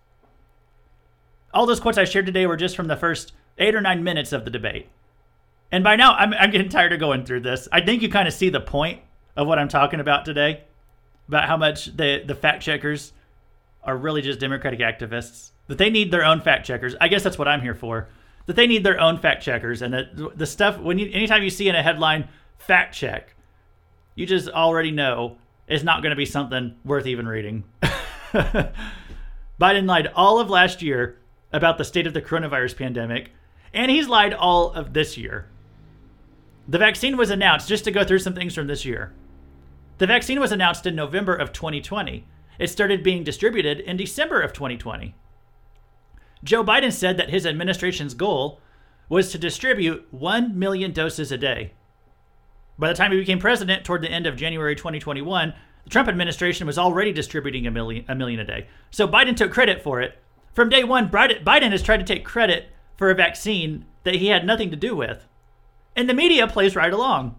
[1.52, 4.32] All those quotes I shared today were just from the first eight or nine minutes
[4.32, 4.88] of the debate.
[5.70, 7.68] And by now, I'm, I'm getting tired of going through this.
[7.70, 9.02] I think you kind of see the point
[9.36, 10.64] of what I'm talking about today
[11.28, 13.12] about how much the, the fact checkers
[13.84, 16.94] are really just Democratic activists, that they need their own fact checkers.
[16.98, 18.08] I guess that's what I'm here for.
[18.48, 21.50] That they need their own fact checkers, and that the stuff when you anytime you
[21.50, 23.34] see in a headline fact check,
[24.14, 27.64] you just already know is not going to be something worth even reading.
[28.32, 31.18] Biden lied all of last year
[31.52, 33.32] about the state of the coronavirus pandemic,
[33.74, 35.50] and he's lied all of this year.
[36.66, 39.12] The vaccine was announced, just to go through some things from this year.
[39.98, 42.26] The vaccine was announced in November of 2020.
[42.58, 45.14] It started being distributed in December of 2020.
[46.44, 48.60] Joe Biden said that his administration's goal
[49.08, 51.72] was to distribute 1 million doses a day.
[52.78, 56.66] By the time he became president toward the end of January 2021, the Trump administration
[56.66, 58.68] was already distributing a million, a million a day.
[58.90, 60.18] So Biden took credit for it.
[60.52, 64.44] From day one, Biden has tried to take credit for a vaccine that he had
[64.44, 65.26] nothing to do with.
[65.96, 67.36] And the media plays right along.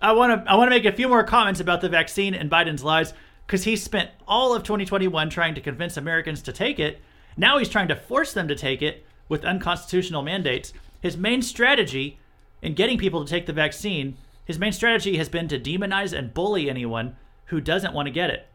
[0.00, 2.50] I want to I want to make a few more comments about the vaccine and
[2.50, 3.14] Biden's lies
[3.46, 7.00] because he spent all of 2021 trying to convince Americans to take it.
[7.36, 10.72] Now he's trying to force them to take it with unconstitutional mandates.
[11.00, 12.18] His main strategy
[12.60, 16.34] in getting people to take the vaccine, his main strategy has been to demonize and
[16.34, 17.16] bully anyone
[17.46, 18.48] who doesn't want to get it.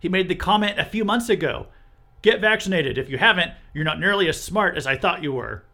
[0.00, 1.68] He made the comment a few months ago
[2.22, 2.98] get vaccinated.
[2.98, 5.64] If you haven't, you're not nearly as smart as I thought you were.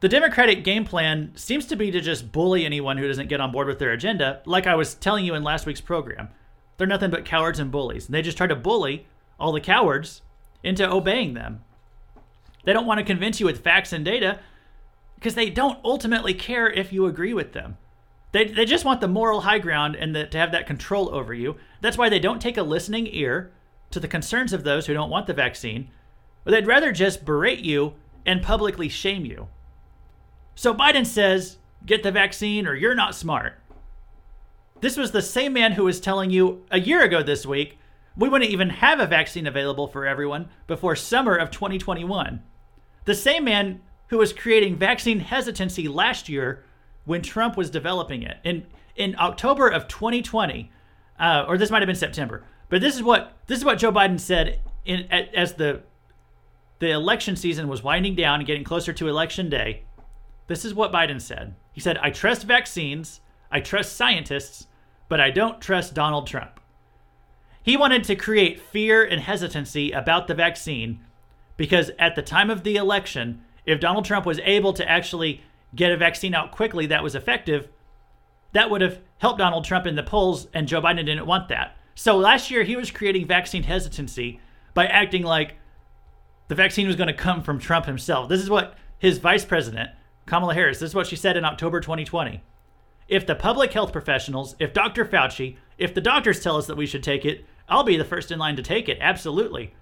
[0.00, 3.52] The Democratic game plan seems to be to just bully anyone who doesn't get on
[3.52, 6.28] board with their agenda, like I was telling you in last week's program.
[6.76, 8.06] They're nothing but cowards and bullies.
[8.06, 9.06] And they just try to bully
[9.40, 10.20] all the cowards
[10.62, 11.62] into obeying them.
[12.64, 14.40] They don't want to convince you with facts and data
[15.14, 17.76] because they don't ultimately care if you agree with them.
[18.32, 21.32] They, they just want the moral high ground and the, to have that control over
[21.32, 21.56] you.
[21.80, 23.52] That's why they don't take a listening ear
[23.92, 25.90] to the concerns of those who don't want the vaccine,
[26.44, 27.94] but they'd rather just berate you
[28.26, 29.48] and publicly shame you.
[30.54, 33.60] So Biden says, get the vaccine or you're not smart.
[34.80, 37.78] This was the same man who was telling you a year ago this week
[38.16, 42.42] we wouldn't even have a vaccine available for everyone before summer of 2021.
[43.04, 46.64] The same man who was creating vaccine hesitancy last year
[47.04, 48.38] when Trump was developing it.
[48.44, 50.70] In in October of 2020,
[51.18, 53.92] uh, or this might have been September, but this is what this is what Joe
[53.92, 55.82] Biden said in, as the
[56.78, 59.82] the election season was winding down and getting closer to election day.
[60.46, 61.54] This is what Biden said.
[61.72, 64.66] He said, "I trust vaccines, I trust scientists,
[65.08, 66.55] but I don't trust Donald Trump."
[67.66, 71.00] He wanted to create fear and hesitancy about the vaccine
[71.56, 75.42] because at the time of the election, if Donald Trump was able to actually
[75.74, 77.68] get a vaccine out quickly that was effective,
[78.52, 81.76] that would have helped Donald Trump in the polls, and Joe Biden didn't want that.
[81.96, 84.38] So last year, he was creating vaccine hesitancy
[84.72, 85.56] by acting like
[86.46, 88.28] the vaccine was going to come from Trump himself.
[88.28, 89.90] This is what his vice president,
[90.24, 92.44] Kamala Harris, this is what she said in October 2020.
[93.08, 95.04] If the public health professionals, if Dr.
[95.04, 98.30] Fauci, if the doctors tell us that we should take it, I'll be the first
[98.30, 99.74] in line to take it, absolutely.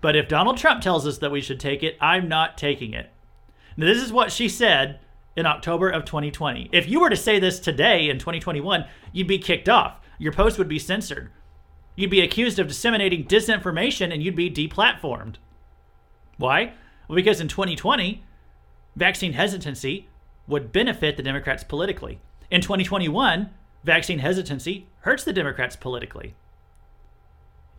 [0.00, 3.10] But if Donald Trump tells us that we should take it, I'm not taking it.
[3.76, 4.98] Now, this is what she said
[5.36, 6.68] in October of 2020.
[6.72, 10.00] If you were to say this today in 2021, you'd be kicked off.
[10.18, 11.30] Your post would be censored.
[11.96, 15.36] You'd be accused of disseminating disinformation and you'd be deplatformed.
[16.36, 16.74] Why?
[17.08, 18.22] Well, because in 2020,
[18.96, 20.08] vaccine hesitancy
[20.46, 22.20] would benefit the Democrats politically.
[22.50, 23.50] In 2021,
[23.84, 26.34] vaccine hesitancy hurts the Democrats politically.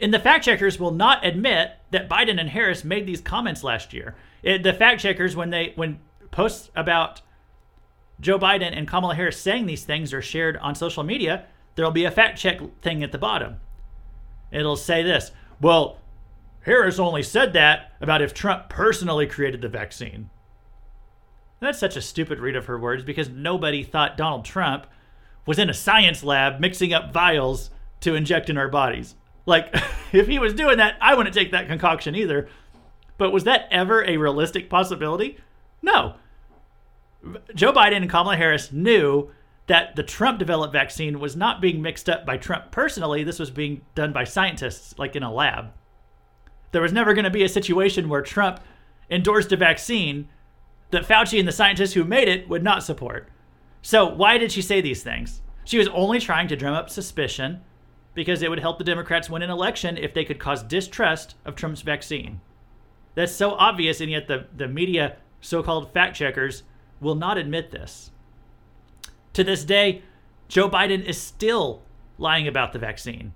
[0.01, 3.93] And the fact checkers will not admit that Biden and Harris made these comments last
[3.93, 4.15] year.
[4.41, 5.99] It, the fact checkers, when they when
[6.31, 7.21] posts about
[8.19, 12.05] Joe Biden and Kamala Harris saying these things are shared on social media, there'll be
[12.05, 13.57] a fact check thing at the bottom.
[14.51, 15.99] It'll say this: Well,
[16.61, 20.31] Harris only said that about if Trump personally created the vaccine.
[21.59, 24.87] That's such a stupid read of her words because nobody thought Donald Trump
[25.45, 29.15] was in a science lab mixing up vials to inject in our bodies.
[29.45, 29.73] Like,
[30.11, 32.47] if he was doing that, I wouldn't take that concoction either.
[33.17, 35.37] But was that ever a realistic possibility?
[35.81, 36.15] No.
[37.53, 39.31] Joe Biden and Kamala Harris knew
[39.67, 43.23] that the Trump developed vaccine was not being mixed up by Trump personally.
[43.23, 45.71] This was being done by scientists, like in a lab.
[46.71, 48.59] There was never going to be a situation where Trump
[49.09, 50.29] endorsed a vaccine
[50.89, 53.29] that Fauci and the scientists who made it would not support.
[53.81, 55.41] So, why did she say these things?
[55.63, 57.61] She was only trying to drum up suspicion
[58.13, 61.55] because it would help the Democrats win an election if they could cause distrust of
[61.55, 62.41] Trump's vaccine.
[63.15, 66.63] That's so obvious, and yet the, the media, so called fact checkers,
[66.99, 68.11] will not admit this.
[69.33, 70.01] To this day,
[70.47, 71.83] Joe Biden is still
[72.17, 73.33] lying about the vaccine.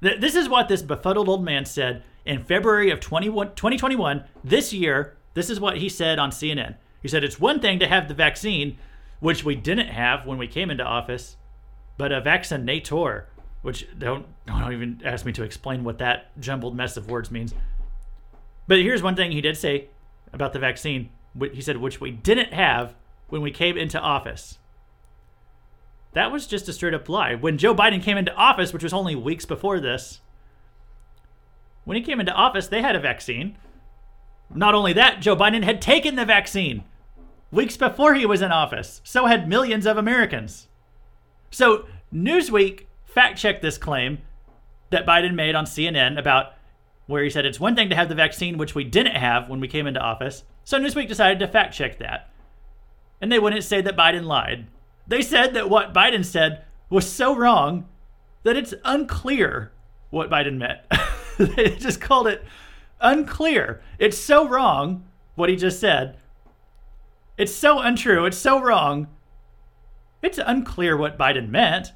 [0.00, 5.16] This is what this befuddled old man said in February of 2021, this year.
[5.34, 6.76] This is what he said on CNN.
[7.00, 8.78] He said, It's one thing to have the vaccine,
[9.20, 11.36] which we didn't have when we came into office,
[11.96, 13.26] but a vaccinator,
[13.66, 17.52] which don't, don't even ask me to explain what that jumbled mess of words means.
[18.68, 19.88] But here's one thing he did say
[20.32, 21.10] about the vaccine.
[21.52, 22.94] He said, which we didn't have
[23.28, 24.60] when we came into office.
[26.12, 27.34] That was just a straight up lie.
[27.34, 30.20] When Joe Biden came into office, which was only weeks before this,
[31.82, 33.58] when he came into office, they had a vaccine.
[34.54, 36.84] Not only that, Joe Biden had taken the vaccine
[37.50, 39.00] weeks before he was in office.
[39.02, 40.68] So had millions of Americans.
[41.50, 42.85] So Newsweek
[43.16, 44.18] fact checked this claim
[44.90, 46.52] that Biden made on CNN about
[47.06, 49.58] where he said it's one thing to have the vaccine, which we didn't have when
[49.58, 50.44] we came into office.
[50.64, 52.30] So Newsweek decided to fact check that.
[53.18, 54.66] And they wouldn't say that Biden lied.
[55.06, 57.88] They said that what Biden said was so wrong
[58.42, 59.72] that it's unclear
[60.10, 60.80] what Biden meant.
[61.38, 62.44] they just called it
[63.00, 63.80] unclear.
[63.98, 66.18] It's so wrong what he just said.
[67.38, 68.26] It's so untrue.
[68.26, 69.08] It's so wrong.
[70.20, 71.92] It's unclear what Biden meant.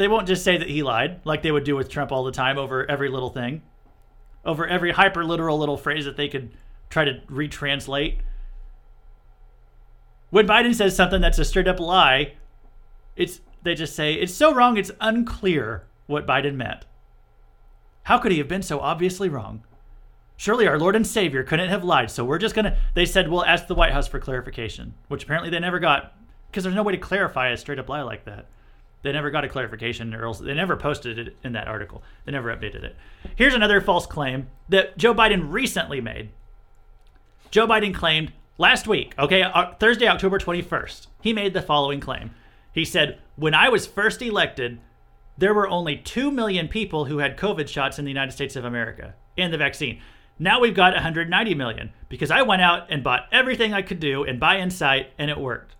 [0.00, 2.32] They won't just say that he lied like they would do with Trump all the
[2.32, 3.60] time over every little thing,
[4.46, 6.52] over every hyper literal little phrase that they could
[6.88, 8.20] try to retranslate.
[10.30, 12.32] When Biden says something that's a straight up lie,
[13.14, 16.86] it's they just say it's so wrong it's unclear what Biden meant.
[18.04, 19.64] How could he have been so obviously wrong?
[20.38, 22.78] Surely our Lord and Savior couldn't have lied, so we're just gonna.
[22.94, 26.16] They said we'll ask the White House for clarification, which apparently they never got,
[26.50, 28.46] because there's no way to clarify a straight up lie like that.
[29.02, 32.02] They never got a clarification, or else they never posted it in that article.
[32.24, 32.96] They never updated it.
[33.36, 36.30] Here's another false claim that Joe Biden recently made.
[37.50, 42.30] Joe Biden claimed last week, okay, uh, Thursday, October 21st, he made the following claim.
[42.72, 44.78] He said, When I was first elected,
[45.38, 48.64] there were only 2 million people who had COVID shots in the United States of
[48.64, 50.00] America and the vaccine.
[50.38, 54.24] Now we've got 190 million because I went out and bought everything I could do
[54.24, 55.74] and buy in sight and it worked.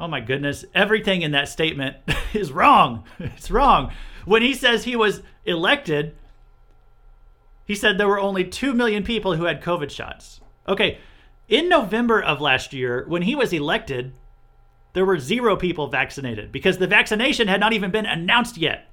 [0.00, 1.98] Oh my goodness, everything in that statement
[2.32, 3.04] is wrong.
[3.18, 3.92] It's wrong.
[4.24, 6.16] When he says he was elected,
[7.66, 10.40] he said there were only 2 million people who had COVID shots.
[10.66, 10.98] Okay,
[11.48, 14.14] in November of last year, when he was elected,
[14.94, 18.86] there were zero people vaccinated because the vaccination had not even been announced yet.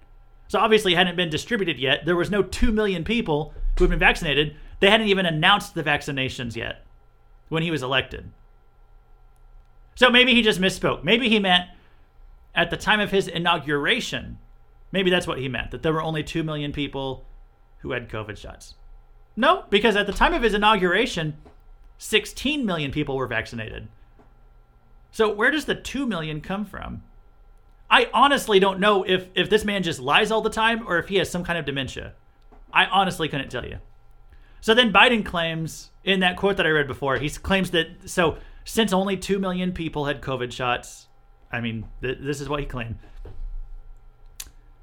[0.49, 2.05] So obviously it hadn't been distributed yet.
[2.05, 4.55] There was no 2 million people who had been vaccinated.
[4.79, 6.85] They hadn't even announced the vaccinations yet
[7.49, 8.31] when he was elected.
[9.97, 11.03] So maybe he just misspoke.
[11.03, 11.71] Maybe he meant
[12.53, 14.37] at the time of his inauguration.
[14.91, 17.25] Maybe that's what he meant, that there were only 2 million people
[17.79, 18.75] who had COVID shots.
[19.35, 21.35] No, because at the time of his inauguration,
[21.97, 23.87] 16 million people were vaccinated.
[25.09, 27.01] So where does the 2 million come from?
[27.89, 31.07] I honestly don't know if if this man just lies all the time or if
[31.07, 32.13] he has some kind of dementia.
[32.71, 33.79] I honestly couldn't tell you.
[34.61, 38.37] So then Biden claims in that quote that I read before, he claims that so
[38.67, 41.07] since only 2 million people had COVID shots,
[41.49, 42.97] I mean, th- this is what he claimed.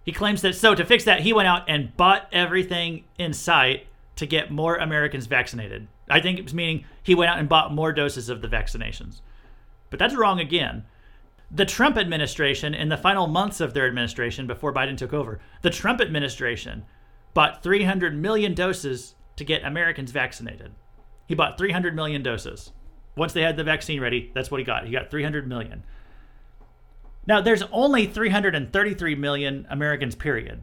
[0.04, 3.86] He claims that so to fix that, he went out and bought everything in sight
[4.16, 5.86] to get more Americans vaccinated.
[6.08, 9.20] I think it was meaning he went out and bought more doses of the vaccinations.
[9.90, 10.84] But that's wrong again.
[11.50, 15.68] The Trump administration, in the final months of their administration before Biden took over, the
[15.68, 16.86] Trump administration
[17.34, 20.72] bought 300 million doses to get Americans vaccinated.
[21.26, 22.72] He bought 300 million doses.
[23.16, 24.86] Once they had the vaccine ready, that's what he got.
[24.86, 25.84] He got 300 million.
[27.26, 30.62] Now, there's only 333 million Americans, period.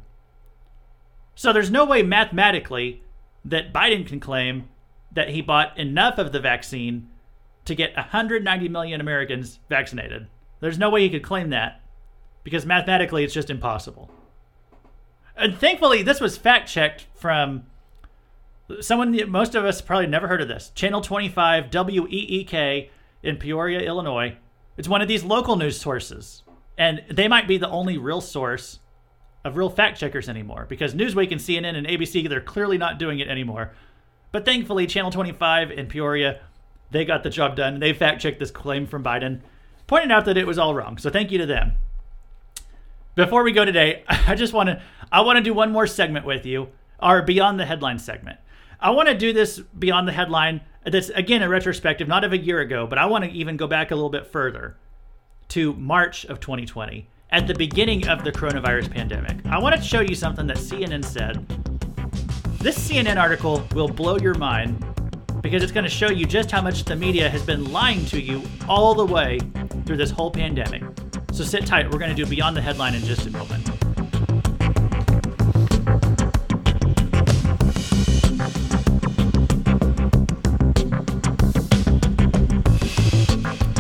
[1.36, 3.02] So there's no way mathematically
[3.46, 4.70] that Biden can claim
[5.12, 7.10] that he bought enough of the vaccine
[7.66, 10.28] to get 190 million Americans vaccinated.
[10.60, 11.82] There's no way he could claim that
[12.44, 14.12] because mathematically it's just impossible.
[15.36, 17.64] And thankfully, this was fact checked from
[18.80, 22.90] someone most of us probably never heard of this Channel 25 WEEK
[23.24, 24.38] in Peoria, Illinois.
[24.78, 26.44] It's one of these local news sources.
[26.78, 28.80] And they might be the only real source
[29.44, 33.20] of real fact checkers anymore because Newsweek and CNN and ABC, they're clearly not doing
[33.20, 33.74] it anymore.
[34.32, 36.40] But thankfully, Channel 25 in Peoria,
[36.92, 37.80] they got the job done.
[37.80, 39.42] They fact checked this claim from Biden,
[39.88, 40.98] pointing out that it was all wrong.
[40.98, 41.74] So thank you to them.
[43.16, 46.26] Before we go today, I just want to I want to do one more segment
[46.26, 46.70] with you,
[47.00, 48.40] our Beyond the Headline segment.
[48.84, 52.38] I want to do this Beyond the Headline that's again a retrospective, not of a
[52.38, 54.76] year ago, but I want to even go back a little bit further
[55.50, 59.46] to March of 2020 at the beginning of the coronavirus pandemic.
[59.46, 61.48] I want to show you something that CNN said.
[62.58, 64.84] This CNN article will blow your mind
[65.44, 68.20] because it's going to show you just how much the media has been lying to
[68.20, 69.40] you all the way
[69.86, 70.82] through this whole pandemic.
[71.34, 71.92] So sit tight.
[71.92, 73.81] We're going to do Beyond the Headline in just a moment.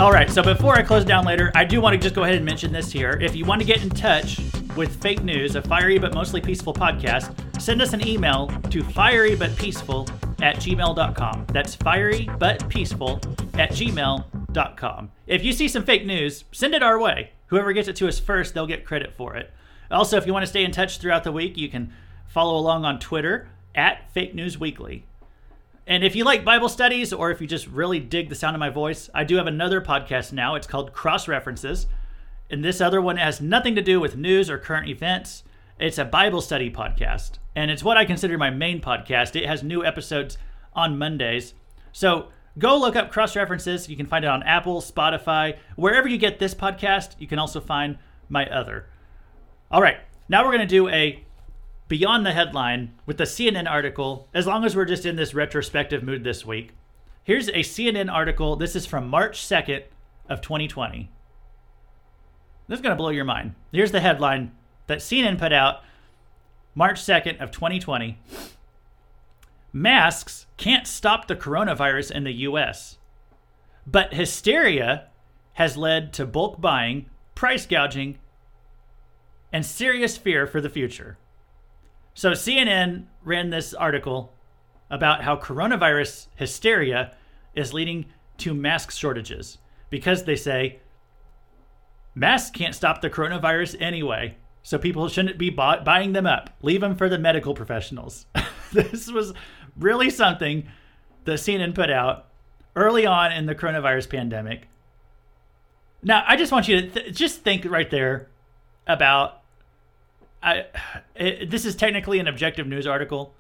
[0.02, 2.34] All right, so before I close down later, I do want to just go ahead
[2.34, 3.20] and mention this here.
[3.22, 4.40] If you want to get in touch
[4.76, 10.42] with fake news, a fiery but mostly peaceful podcast, send us an email to fierybutpeaceful
[10.42, 11.46] at gmail.com.
[11.54, 13.22] That's fiery but peaceful
[13.54, 15.12] at gmail.com.
[15.28, 17.34] If you see some fake news, send it our way.
[17.46, 19.54] Whoever gets it to us first, they'll get credit for it.
[19.92, 21.94] Also, if you want to stay in touch throughout the week, you can
[22.26, 25.06] follow along on Twitter at Fake News Weekly.
[25.92, 28.62] And if you like Bible studies or if you just really dig the sound of
[28.62, 30.56] my voice, I do have another podcast now.
[30.56, 31.86] It's called Cross References.
[32.50, 35.44] And this other one has nothing to do with news or current events.
[35.78, 37.40] It's a Bible study podcast.
[37.58, 39.36] And it's what I consider my main podcast.
[39.36, 40.38] It has new episodes
[40.72, 41.56] on Mondays.
[41.92, 43.90] So go look up Cross References.
[43.90, 47.16] You can find it on Apple, Spotify, wherever you get this podcast.
[47.20, 47.98] You can also find
[48.30, 48.86] my other.
[49.70, 49.98] All right,
[50.30, 51.26] now we're going to do a
[51.92, 56.02] beyond the headline with the CNN article, as long as we're just in this retrospective
[56.02, 56.72] mood this week.
[57.22, 58.56] Here's a CNN article.
[58.56, 59.84] This is from March 2nd
[60.30, 61.12] of 2020.
[62.70, 63.56] This is going to blow your mind.
[63.74, 64.54] Here's the headline
[64.88, 65.82] that CNN put out
[66.76, 68.18] March 2nd of 2020.
[69.74, 73.00] Masks can't stop the coronavirus in the US.
[73.86, 75.10] But hysteria
[75.56, 78.18] has led to bulk buying, price gouging,
[79.52, 81.18] and serious fear for the future.
[82.14, 84.34] So CNN ran this article
[84.90, 87.16] about how coronavirus hysteria
[87.56, 88.06] is leading
[88.38, 89.58] to mask shortages
[89.90, 90.80] because they say
[92.14, 94.36] masks can't stop the coronavirus anyway.
[94.64, 96.52] So people shouldn't be bought, buying them up.
[96.62, 98.26] Leave them for the medical professionals.
[98.74, 99.34] this was
[99.78, 100.68] really something
[101.26, 102.28] that CNN put out
[102.76, 104.68] early on in the coronavirus pandemic.
[106.04, 108.30] Now, I just want you to th- just think right there
[108.88, 109.41] about
[110.42, 110.66] I,
[111.16, 113.34] it, this is technically an objective news article,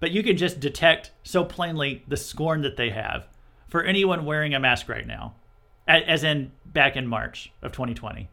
[0.00, 3.26] but you can just detect so plainly the scorn that they have
[3.68, 5.34] for anyone wearing a mask right now,
[5.88, 8.28] as in back in March of 2020.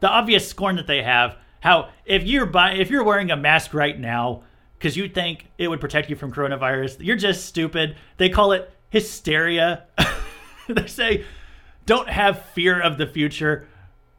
[0.00, 3.98] The obvious scorn that they have, how if you're if you're wearing a mask right
[3.98, 4.42] now
[4.78, 7.96] because you think it would protect you from coronavirus, you're just stupid.
[8.18, 9.84] They call it hysteria.
[10.68, 11.24] they say,
[11.86, 13.66] don't have fear of the future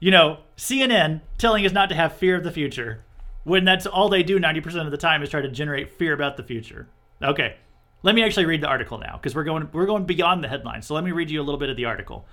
[0.05, 3.03] you know, CNN telling us not to have fear of the future
[3.43, 6.37] when that's all they do 90% of the time is try to generate fear about
[6.37, 6.87] the future.
[7.23, 7.55] Okay.
[8.03, 10.83] Let me actually read the article now because we're going we're going beyond the headline.
[10.83, 12.27] So let me read you a little bit of the article.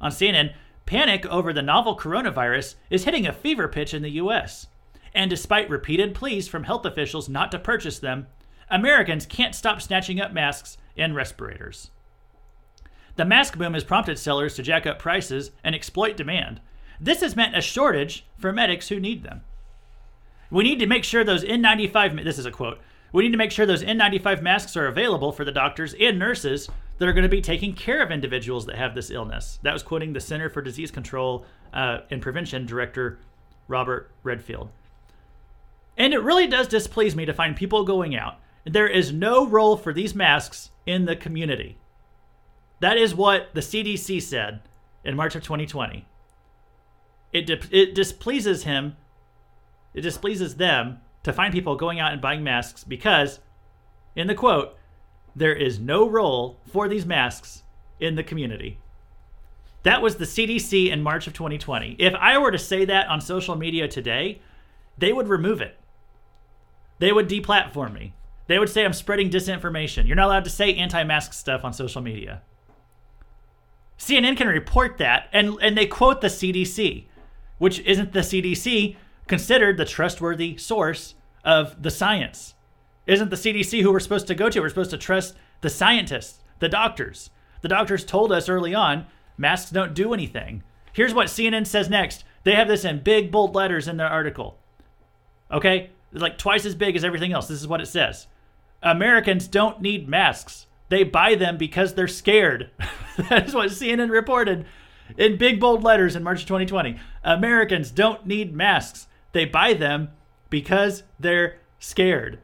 [0.00, 0.54] On CNN,
[0.86, 4.68] panic over the novel coronavirus is hitting a fever pitch in the US.
[5.12, 8.26] And despite repeated pleas from health officials not to purchase them,
[8.70, 11.90] Americans can't stop snatching up masks and respirators.
[13.16, 16.62] The mask boom has prompted sellers to jack up prices and exploit demand,
[17.02, 19.42] this has meant a shortage for medics who need them.
[20.50, 22.78] We need to make sure those N95, this is a quote,
[23.12, 26.68] we need to make sure those N95 masks are available for the doctors and nurses
[26.98, 29.58] that are going to be taking care of individuals that have this illness.
[29.62, 31.44] That was quoting the Center for Disease Control
[31.74, 33.18] uh, and Prevention Director
[33.66, 34.70] Robert Redfield.
[35.98, 38.36] And it really does displease me to find people going out.
[38.64, 41.78] There is no role for these masks in the community.
[42.80, 44.60] That is what the CDC said
[45.04, 46.06] in March of 2020.
[47.32, 48.96] It, di- it displeases him,
[49.94, 53.40] it displeases them to find people going out and buying masks because,
[54.14, 54.76] in the quote,
[55.34, 57.62] there is no role for these masks
[58.00, 58.78] in the community.
[59.82, 61.96] That was the CDC in March of 2020.
[61.98, 64.40] If I were to say that on social media today,
[64.98, 65.78] they would remove it.
[66.98, 68.14] They would deplatform me.
[68.46, 70.06] They would say I'm spreading disinformation.
[70.06, 72.42] You're not allowed to say anti mask stuff on social media.
[73.98, 77.06] CNN can report that, and, and they quote the CDC,
[77.62, 78.96] which isn't the CDC
[79.28, 82.56] considered the trustworthy source of the science.
[83.06, 84.58] Isn't the CDC who we're supposed to go to?
[84.58, 87.30] We're supposed to trust the scientists, the doctors.
[87.60, 89.06] The doctors told us early on
[89.38, 90.64] masks don't do anything.
[90.92, 92.24] Here's what CNN says next.
[92.42, 94.58] They have this in big, bold letters in their article.
[95.48, 95.90] Okay?
[96.12, 97.46] Like twice as big as everything else.
[97.46, 98.26] This is what it says
[98.82, 100.66] Americans don't need masks.
[100.88, 102.70] They buy them because they're scared.
[103.30, 104.66] that is what CNN reported
[105.16, 106.98] in big, bold letters in March 2020.
[107.24, 109.06] Americans don't need masks.
[109.32, 110.10] They buy them
[110.50, 112.38] because they're scared.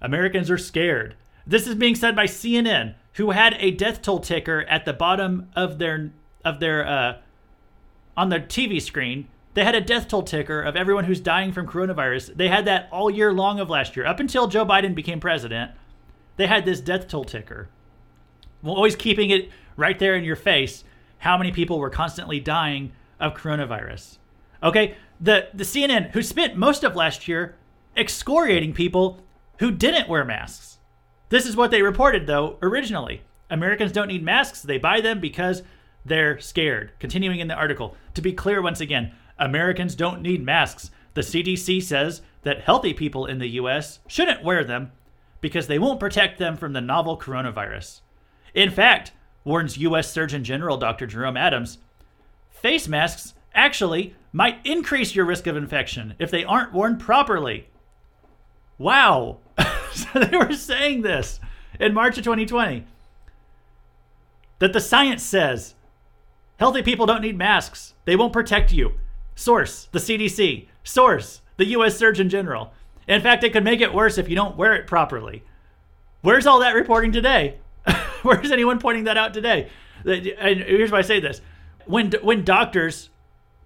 [0.00, 1.14] Americans are scared.
[1.46, 5.48] This is being said by CNN, who had a death toll ticker at the bottom
[5.54, 6.10] of their
[6.44, 7.18] of their uh,
[8.16, 9.28] on their TV screen.
[9.54, 12.36] They had a death toll ticker of everyone who's dying from coronavirus.
[12.36, 15.72] They had that all year long of last year, up until Joe Biden became president.
[16.36, 17.68] They had this death toll ticker,
[18.62, 20.84] well, always keeping it right there in your face.
[21.22, 24.18] How many people were constantly dying of coronavirus?
[24.60, 27.54] Okay, the the CNN who spent most of last year
[27.96, 29.20] excoriating people
[29.60, 30.78] who didn't wear masks.
[31.28, 33.22] This is what they reported, though, originally.
[33.48, 35.62] Americans don't need masks, they buy them because
[36.04, 36.90] they're scared.
[36.98, 40.90] Continuing in the article, to be clear once again, Americans don't need masks.
[41.14, 44.90] The CDC says that healthy people in the US shouldn't wear them
[45.40, 48.00] because they won't protect them from the novel coronavirus.
[48.54, 49.12] In fact,
[49.44, 51.06] warns US Surgeon General Dr.
[51.06, 51.78] Jerome Adams,
[52.50, 57.68] face masks actually might increase your risk of infection if they aren't worn properly.
[58.78, 59.38] Wow.
[59.92, 61.40] so they were saying this
[61.78, 62.86] in March of 2020
[64.58, 65.74] that the science says
[66.56, 67.94] healthy people don't need masks.
[68.04, 68.92] They won't protect you.
[69.34, 70.68] Source, the CDC.
[70.84, 72.72] Source, the US Surgeon General.
[73.08, 75.42] In fact, it could make it worse if you don't wear it properly.
[76.20, 77.58] Where's all that reporting today?
[78.24, 79.68] Where's anyone pointing that out today?
[80.04, 81.40] And here's why I say this.
[81.86, 83.10] When when doctors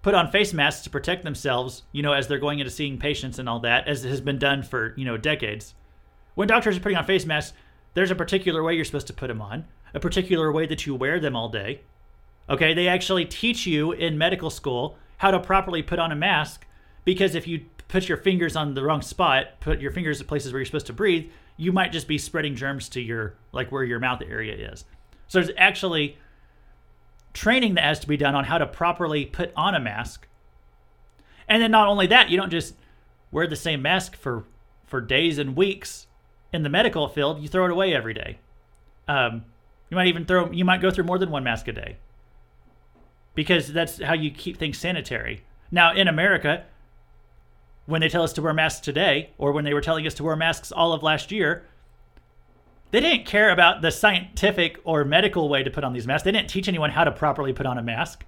[0.01, 3.39] put on face masks to protect themselves, you know, as they're going into seeing patients
[3.39, 5.73] and all that, as it has been done for, you know, decades.
[6.35, 7.57] When doctors are putting on face masks,
[7.93, 10.95] there's a particular way you're supposed to put them on, a particular way that you
[10.95, 11.81] wear them all day.
[12.49, 16.65] Okay, they actually teach you in medical school how to properly put on a mask
[17.03, 20.53] because if you put your fingers on the wrong spot, put your fingers at places
[20.53, 23.83] where you're supposed to breathe, you might just be spreading germs to your like where
[23.83, 24.85] your mouth area is.
[25.27, 26.17] So there's actually
[27.33, 30.27] training that has to be done on how to properly put on a mask.
[31.47, 32.75] And then not only that, you don't just
[33.31, 34.45] wear the same mask for
[34.85, 36.07] for days and weeks
[36.53, 37.41] in the medical field.
[37.41, 38.39] You throw it away every day.
[39.07, 39.43] Um,
[39.89, 40.51] you might even throw.
[40.51, 41.97] You might go through more than one mask a day
[43.35, 45.43] because that's how you keep things sanitary.
[45.71, 46.65] Now in America,
[47.87, 50.23] when they tell us to wear masks today, or when they were telling us to
[50.23, 51.65] wear masks all of last year,
[52.91, 56.23] they didn't care about the scientific or medical way to put on these masks.
[56.23, 58.25] They didn't teach anyone how to properly put on a mask.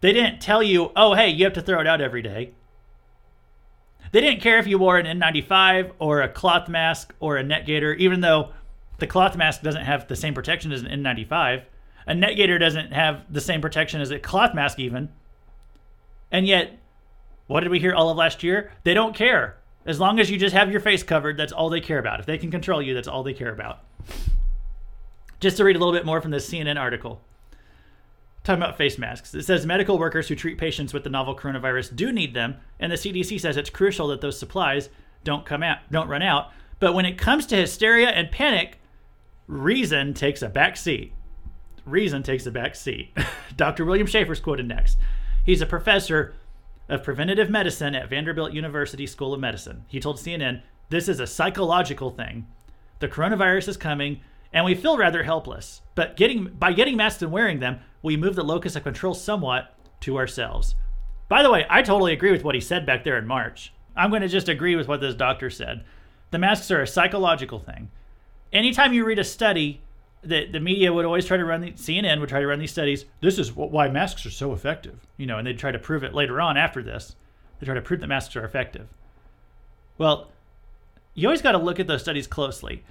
[0.00, 2.52] They didn't tell you, oh, hey, you have to throw it out every day.
[4.12, 7.66] They didn't care if you wore an N95 or a cloth mask or a neck
[7.66, 8.52] gaiter, even though
[8.98, 11.64] the cloth mask doesn't have the same protection as an N95.
[12.06, 15.10] A neck gaiter doesn't have the same protection as a cloth mask, even.
[16.30, 16.78] And yet,
[17.48, 18.70] what did we hear all of last year?
[18.84, 19.56] They don't care.
[19.84, 22.20] As long as you just have your face covered, that's all they care about.
[22.20, 23.80] If they can control you, that's all they care about.
[25.40, 27.22] Just to read a little bit more from this CNN article.
[28.44, 29.34] Talking about face masks.
[29.34, 32.92] It says medical workers who treat patients with the novel coronavirus do need them, and
[32.92, 34.90] the CDC says it's crucial that those supplies
[35.24, 36.50] don't come out, don't run out.
[36.80, 38.78] But when it comes to hysteria and panic,
[39.46, 41.12] reason takes a back seat.
[41.86, 43.16] Reason takes a back seat.
[43.56, 43.86] Dr.
[43.86, 44.98] William Schaffner's quoted next.
[45.46, 46.34] He's a professor
[46.88, 49.84] of Preventative Medicine at Vanderbilt University School of Medicine.
[49.88, 52.46] He told CNN, This is a psychological thing.
[53.00, 54.20] The coronavirus is coming,
[54.52, 55.82] and we feel rather helpless.
[55.94, 59.74] But getting by getting masks and wearing them, we move the locus of control somewhat
[60.00, 60.74] to ourselves.
[61.28, 63.72] By the way, I totally agree with what he said back there in March.
[63.96, 65.84] I'm going to just agree with what this doctor said.
[66.30, 67.90] The masks are a psychological thing.
[68.52, 69.82] Anytime you read a study
[70.22, 72.72] the, the media would always try to run the CNN would try to run these
[72.72, 73.04] studies.
[73.20, 76.14] This is why masks are so effective, you know, and they'd try to prove it
[76.14, 77.14] later on after this.
[77.58, 78.88] They try to prove that masks are effective.
[79.96, 80.28] Well,
[81.14, 82.84] you always got to look at those studies closely.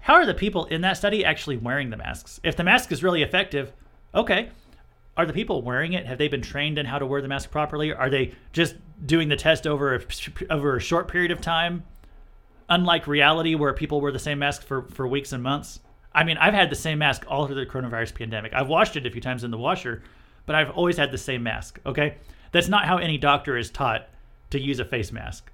[0.00, 2.40] How are the people in that study actually wearing the masks?
[2.42, 3.72] If the mask is really effective,
[4.14, 4.50] okay.
[5.16, 6.06] Are the people wearing it?
[6.06, 7.92] Have they been trained in how to wear the mask properly?
[7.92, 8.74] Are they just
[9.06, 10.00] doing the test over a,
[10.50, 11.84] over a short period of time?
[12.68, 15.80] Unlike reality, where people wear the same mask for, for weeks and months.
[16.14, 18.52] I mean, I've had the same mask all through the coronavirus pandemic.
[18.52, 20.02] I've washed it a few times in the washer,
[20.46, 22.16] but I've always had the same mask, okay?
[22.52, 24.08] That's not how any doctor is taught
[24.50, 25.50] to use a face mask.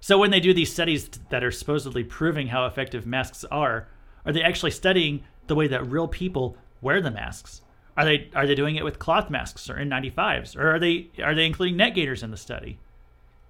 [0.00, 3.88] So when they do these studies that are supposedly proving how effective masks are,
[4.24, 7.60] are they actually studying the way that real people wear the masks?
[7.96, 11.34] Are they are they doing it with cloth masks or N95s, or are they are
[11.34, 12.78] they including neck gaiters in the study?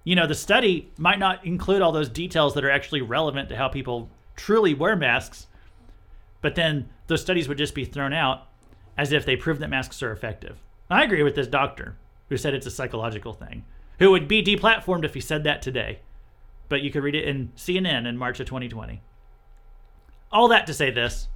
[0.03, 3.57] You know, the study might not include all those details that are actually relevant to
[3.57, 5.47] how people truly wear masks,
[6.41, 8.47] but then those studies would just be thrown out
[8.97, 10.57] as if they prove that masks are effective.
[10.89, 11.97] I agree with this doctor
[12.29, 13.65] who said it's a psychological thing,
[13.99, 15.99] who would be deplatformed if he said that today.
[16.69, 19.01] But you could read it in CNN in March of 2020.
[20.31, 21.29] All that to say this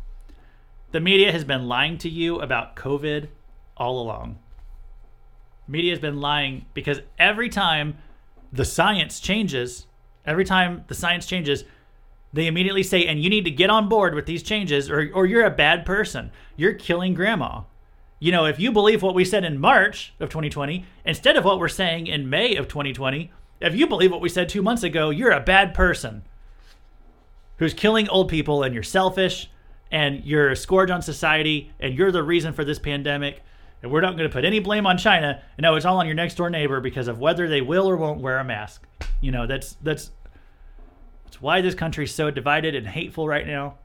[0.92, 3.30] the media has been lying to you about COVID
[3.78, 4.40] all along.
[5.68, 7.98] Media has been lying because every time
[8.52, 9.88] the science changes,
[10.26, 11.64] every time the science changes,
[12.34, 15.26] they immediately say, and you need to get on board with these changes, or, or
[15.26, 16.32] you're a bad person.
[16.56, 17.64] You're killing grandma.
[18.20, 21.60] You know, if you believe what we said in March of 2020, instead of what
[21.60, 25.10] we're saying in May of 2020, if you believe what we said two months ago,
[25.10, 26.24] you're a bad person
[27.58, 29.50] who's killing old people and you're selfish
[29.92, 33.42] and you're a scourge on society and you're the reason for this pandemic.
[33.84, 35.42] And we're not going to put any blame on China.
[35.60, 38.22] No, it's all on your next door neighbor because of whether they will or won't
[38.22, 38.86] wear a mask.
[39.20, 40.12] You know, that's that's
[41.32, 43.76] it's why this country is so divided and hateful right now.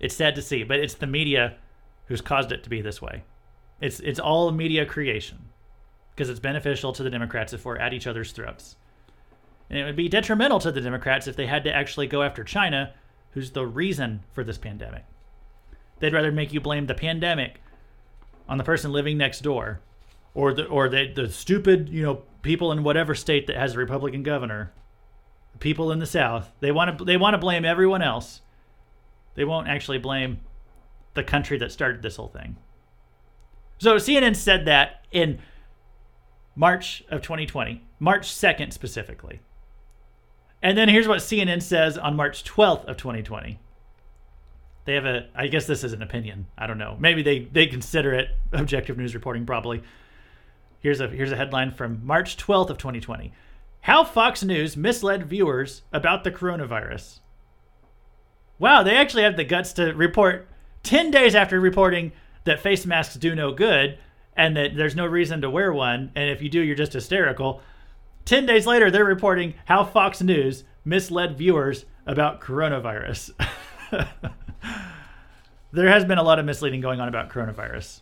[0.00, 1.54] It's sad to see, but it's the media
[2.06, 3.22] who's caused it to be this way.
[3.80, 5.38] It's it's all media creation
[6.10, 8.74] because it's beneficial to the Democrats if we're at each other's throats.
[9.68, 12.42] And it would be detrimental to the Democrats if they had to actually go after
[12.42, 12.92] China,
[13.30, 15.04] who's the reason for this pandemic.
[16.00, 17.60] They'd rather make you blame the pandemic
[18.48, 19.80] on the person living next door
[20.34, 23.78] or the or the, the stupid, you know, people in whatever state that has a
[23.78, 24.72] Republican governor
[25.60, 26.50] people in the South.
[26.60, 28.40] They want to they want to blame everyone else.
[29.34, 30.40] They won't actually blame
[31.14, 32.56] the country that started this whole thing.
[33.78, 35.38] So CNN said that in
[36.54, 39.40] March of 2020, March 2nd specifically.
[40.62, 43.58] And then here's what CNN says on March 12th of 2020.
[44.84, 46.46] They have a I guess this is an opinion.
[46.58, 46.96] I don't know.
[46.98, 49.82] Maybe they they consider it objective news reporting probably.
[50.80, 53.32] Here's a here's a headline from March 12th of 2020.
[53.82, 57.20] How Fox News misled viewers about the coronavirus.
[58.58, 60.46] Wow, they actually have the guts to report
[60.82, 62.12] 10 days after reporting
[62.44, 63.98] that face masks do no good
[64.36, 66.12] and that there's no reason to wear one.
[66.14, 67.62] And if you do, you're just hysterical.
[68.26, 73.30] 10 days later, they're reporting how Fox News misled viewers about coronavirus.
[75.72, 78.00] there has been a lot of misleading going on about coronavirus.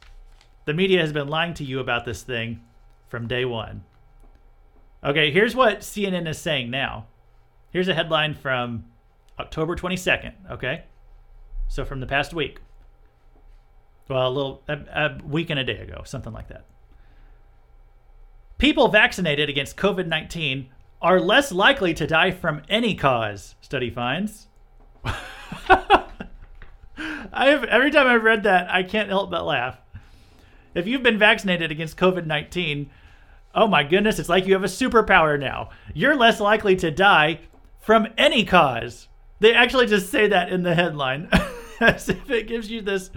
[0.65, 2.61] The media has been lying to you about this thing
[3.09, 3.85] from day one.
[5.05, 7.07] Okay, here's what CNN is saying now.
[7.71, 8.85] Here's a headline from
[9.39, 10.85] October 22nd, okay?
[11.69, 12.61] So from the past week.
[14.09, 16.65] Well, a little a, a week and a day ago, something like that.
[18.57, 20.67] People vaccinated against COVID-19
[21.01, 24.49] are less likely to die from any cause, study finds.
[25.05, 26.07] I
[27.33, 29.79] have every time I've read that, I can't help but laugh.
[30.75, 32.91] If you've been vaccinated against COVID 19,
[33.59, 35.71] oh my goodness, it's like you have a superpower now.
[35.93, 37.41] You're less likely to die
[37.81, 39.09] from any cause.
[39.41, 41.29] They actually just say that in the headline
[41.81, 43.11] as if it gives you this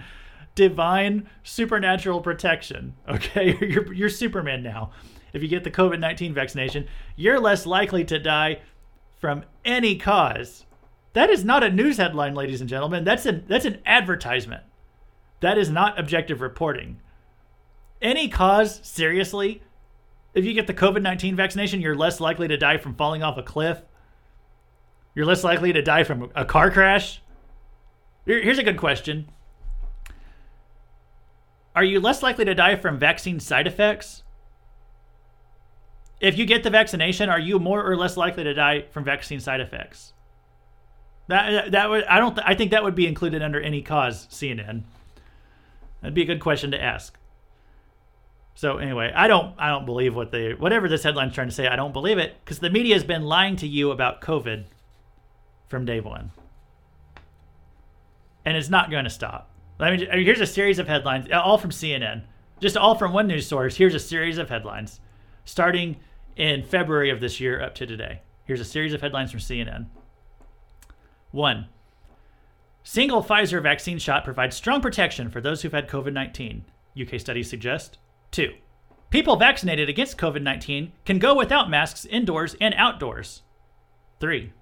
[0.56, 2.94] divine supernatural protection.
[3.08, 4.90] Okay, you're, you're Superman now.
[5.32, 8.60] If you get the COVID 19 vaccination, you're less likely to die
[9.20, 10.66] from any cause.
[11.12, 13.04] That is not a news headline, ladies and gentlemen.
[13.04, 14.64] That's, a, that's an advertisement.
[15.40, 17.00] That is not objective reporting.
[18.00, 19.62] Any cause, seriously?
[20.34, 23.38] If you get the COVID 19 vaccination, you're less likely to die from falling off
[23.38, 23.82] a cliff.
[25.14, 27.20] You're less likely to die from a car crash.
[28.24, 29.28] Here's a good question
[31.74, 34.22] Are you less likely to die from vaccine side effects?
[36.20, 39.40] If you get the vaccination, are you more or less likely to die from vaccine
[39.40, 40.12] side effects?
[41.28, 44.84] That that would I don't I think that would be included under any cause CNN.
[46.00, 47.18] That'd be a good question to ask.
[48.54, 51.66] So anyway, I don't I don't believe what they whatever this headline's trying to say.
[51.68, 54.64] I don't believe it because the media has been lying to you about COVID
[55.68, 56.32] from day one.
[58.44, 59.50] and it's not going to stop.
[59.78, 60.24] Let me.
[60.24, 62.22] Here's a series of headlines, all from CNN,
[62.60, 63.76] just all from one news source.
[63.76, 65.00] Here's a series of headlines,
[65.44, 65.96] starting
[66.36, 68.20] in February of this year up to today.
[68.44, 69.86] Here's a series of headlines from CNN.
[71.30, 71.66] One.
[72.84, 76.64] Single Pfizer vaccine shot provides strong protection for those who've had COVID 19,
[77.00, 77.98] UK studies suggest.
[78.32, 78.54] Two.
[79.10, 83.42] People vaccinated against COVID 19 can go without masks indoors and outdoors.
[84.18, 84.52] Three.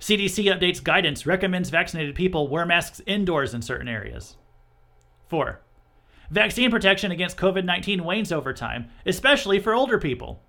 [0.00, 4.36] CDC updates guidance recommends vaccinated people wear masks indoors in certain areas.
[5.28, 5.60] 4.
[6.30, 10.42] Vaccine protection against COVID 19 wanes over time, especially for older people.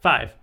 [0.00, 0.34] 5.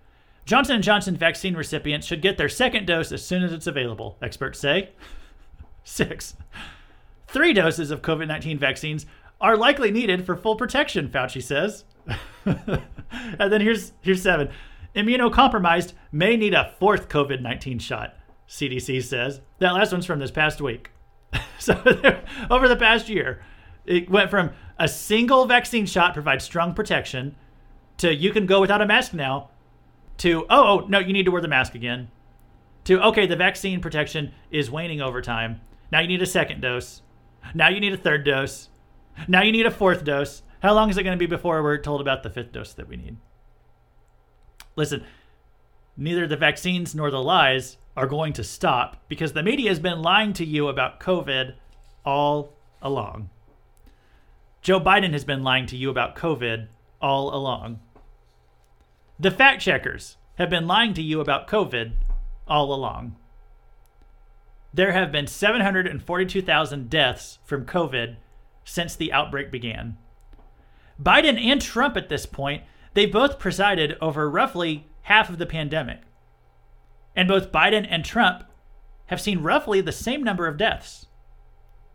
[0.44, 4.18] Johnson & Johnson vaccine recipients should get their second dose as soon as it's available,
[4.20, 4.90] experts say.
[5.84, 6.34] 6.
[7.26, 9.06] Three doses of COVID 19 vaccines
[9.40, 11.84] are likely needed for full protection, Fauci says.
[12.44, 14.48] and then here's here's 7.
[14.94, 18.16] Immunocompromised may need a fourth COVID 19 shot,
[18.48, 19.40] CDC says.
[19.58, 20.90] That last one's from this past week.
[21.58, 21.74] so,
[22.50, 23.42] over the past year,
[23.84, 27.36] it went from a single vaccine shot provides strong protection
[27.98, 29.50] to you can go without a mask now
[30.18, 32.10] to, oh, oh, no, you need to wear the mask again
[32.84, 35.60] to, okay, the vaccine protection is waning over time.
[35.90, 37.02] Now you need a second dose.
[37.54, 38.68] Now you need a third dose.
[39.28, 40.42] Now you need a fourth dose.
[40.62, 42.88] How long is it going to be before we're told about the fifth dose that
[42.88, 43.16] we need?
[44.74, 45.04] Listen,
[45.96, 50.02] neither the vaccines nor the lies are going to stop because the media has been
[50.02, 51.54] lying to you about COVID
[52.04, 52.52] all
[52.82, 53.30] along.
[54.60, 56.68] Joe Biden has been lying to you about COVID
[57.00, 57.80] all along.
[59.18, 61.92] The fact checkers have been lying to you about COVID
[62.46, 63.16] all along.
[64.74, 68.16] There have been 742,000 deaths from COVID
[68.66, 69.96] since the outbreak began.
[71.00, 76.00] Biden and Trump at this point they both presided over roughly half of the pandemic.
[77.14, 78.44] And both Biden and Trump
[79.06, 81.06] have seen roughly the same number of deaths.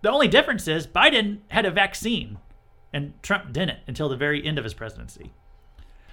[0.02, 2.38] The only difference is Biden had a vaccine,
[2.94, 5.34] and Trump didn't until the very end of his presidency.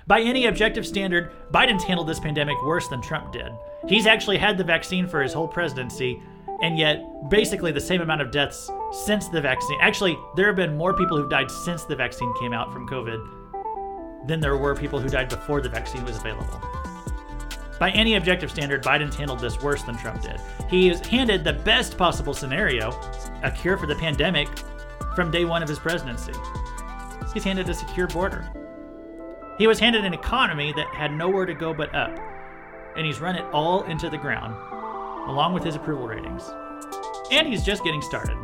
[0.06, 3.52] By any objective standard, Biden's handled this pandemic worse than Trump did.
[3.86, 6.22] He's actually had the vaccine for his whole presidency,
[6.62, 9.78] and yet basically the same amount of deaths since the vaccine.
[9.80, 14.26] Actually, there have been more people who've died since the vaccine came out from COVID
[14.26, 16.60] than there were people who died before the vaccine was available.
[17.78, 20.40] By any objective standard, Biden's handled this worse than Trump did.
[20.68, 22.90] He is handed the best possible scenario,
[23.44, 24.48] a cure for the pandemic,
[25.14, 26.32] from day one of his presidency.
[27.32, 28.50] He's handed a secure border.
[29.58, 32.18] He was handed an economy that had nowhere to go but up,
[32.96, 34.56] and he's run it all into the ground,
[35.28, 36.50] along with his approval ratings.
[37.30, 38.36] And he's just getting started.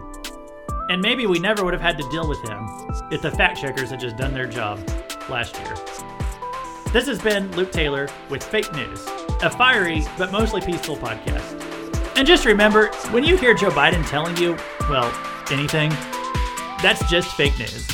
[0.90, 2.68] And maybe we never would have had to deal with him
[3.10, 4.78] if the fact checkers had just done their job
[5.28, 5.74] last year.
[6.92, 9.04] This has been Luke Taylor with Fake News,
[9.42, 11.60] a fiery but mostly peaceful podcast.
[12.16, 14.56] And just remember when you hear Joe Biden telling you,
[14.88, 15.12] well,
[15.50, 15.90] anything,
[16.82, 17.93] that's just fake news.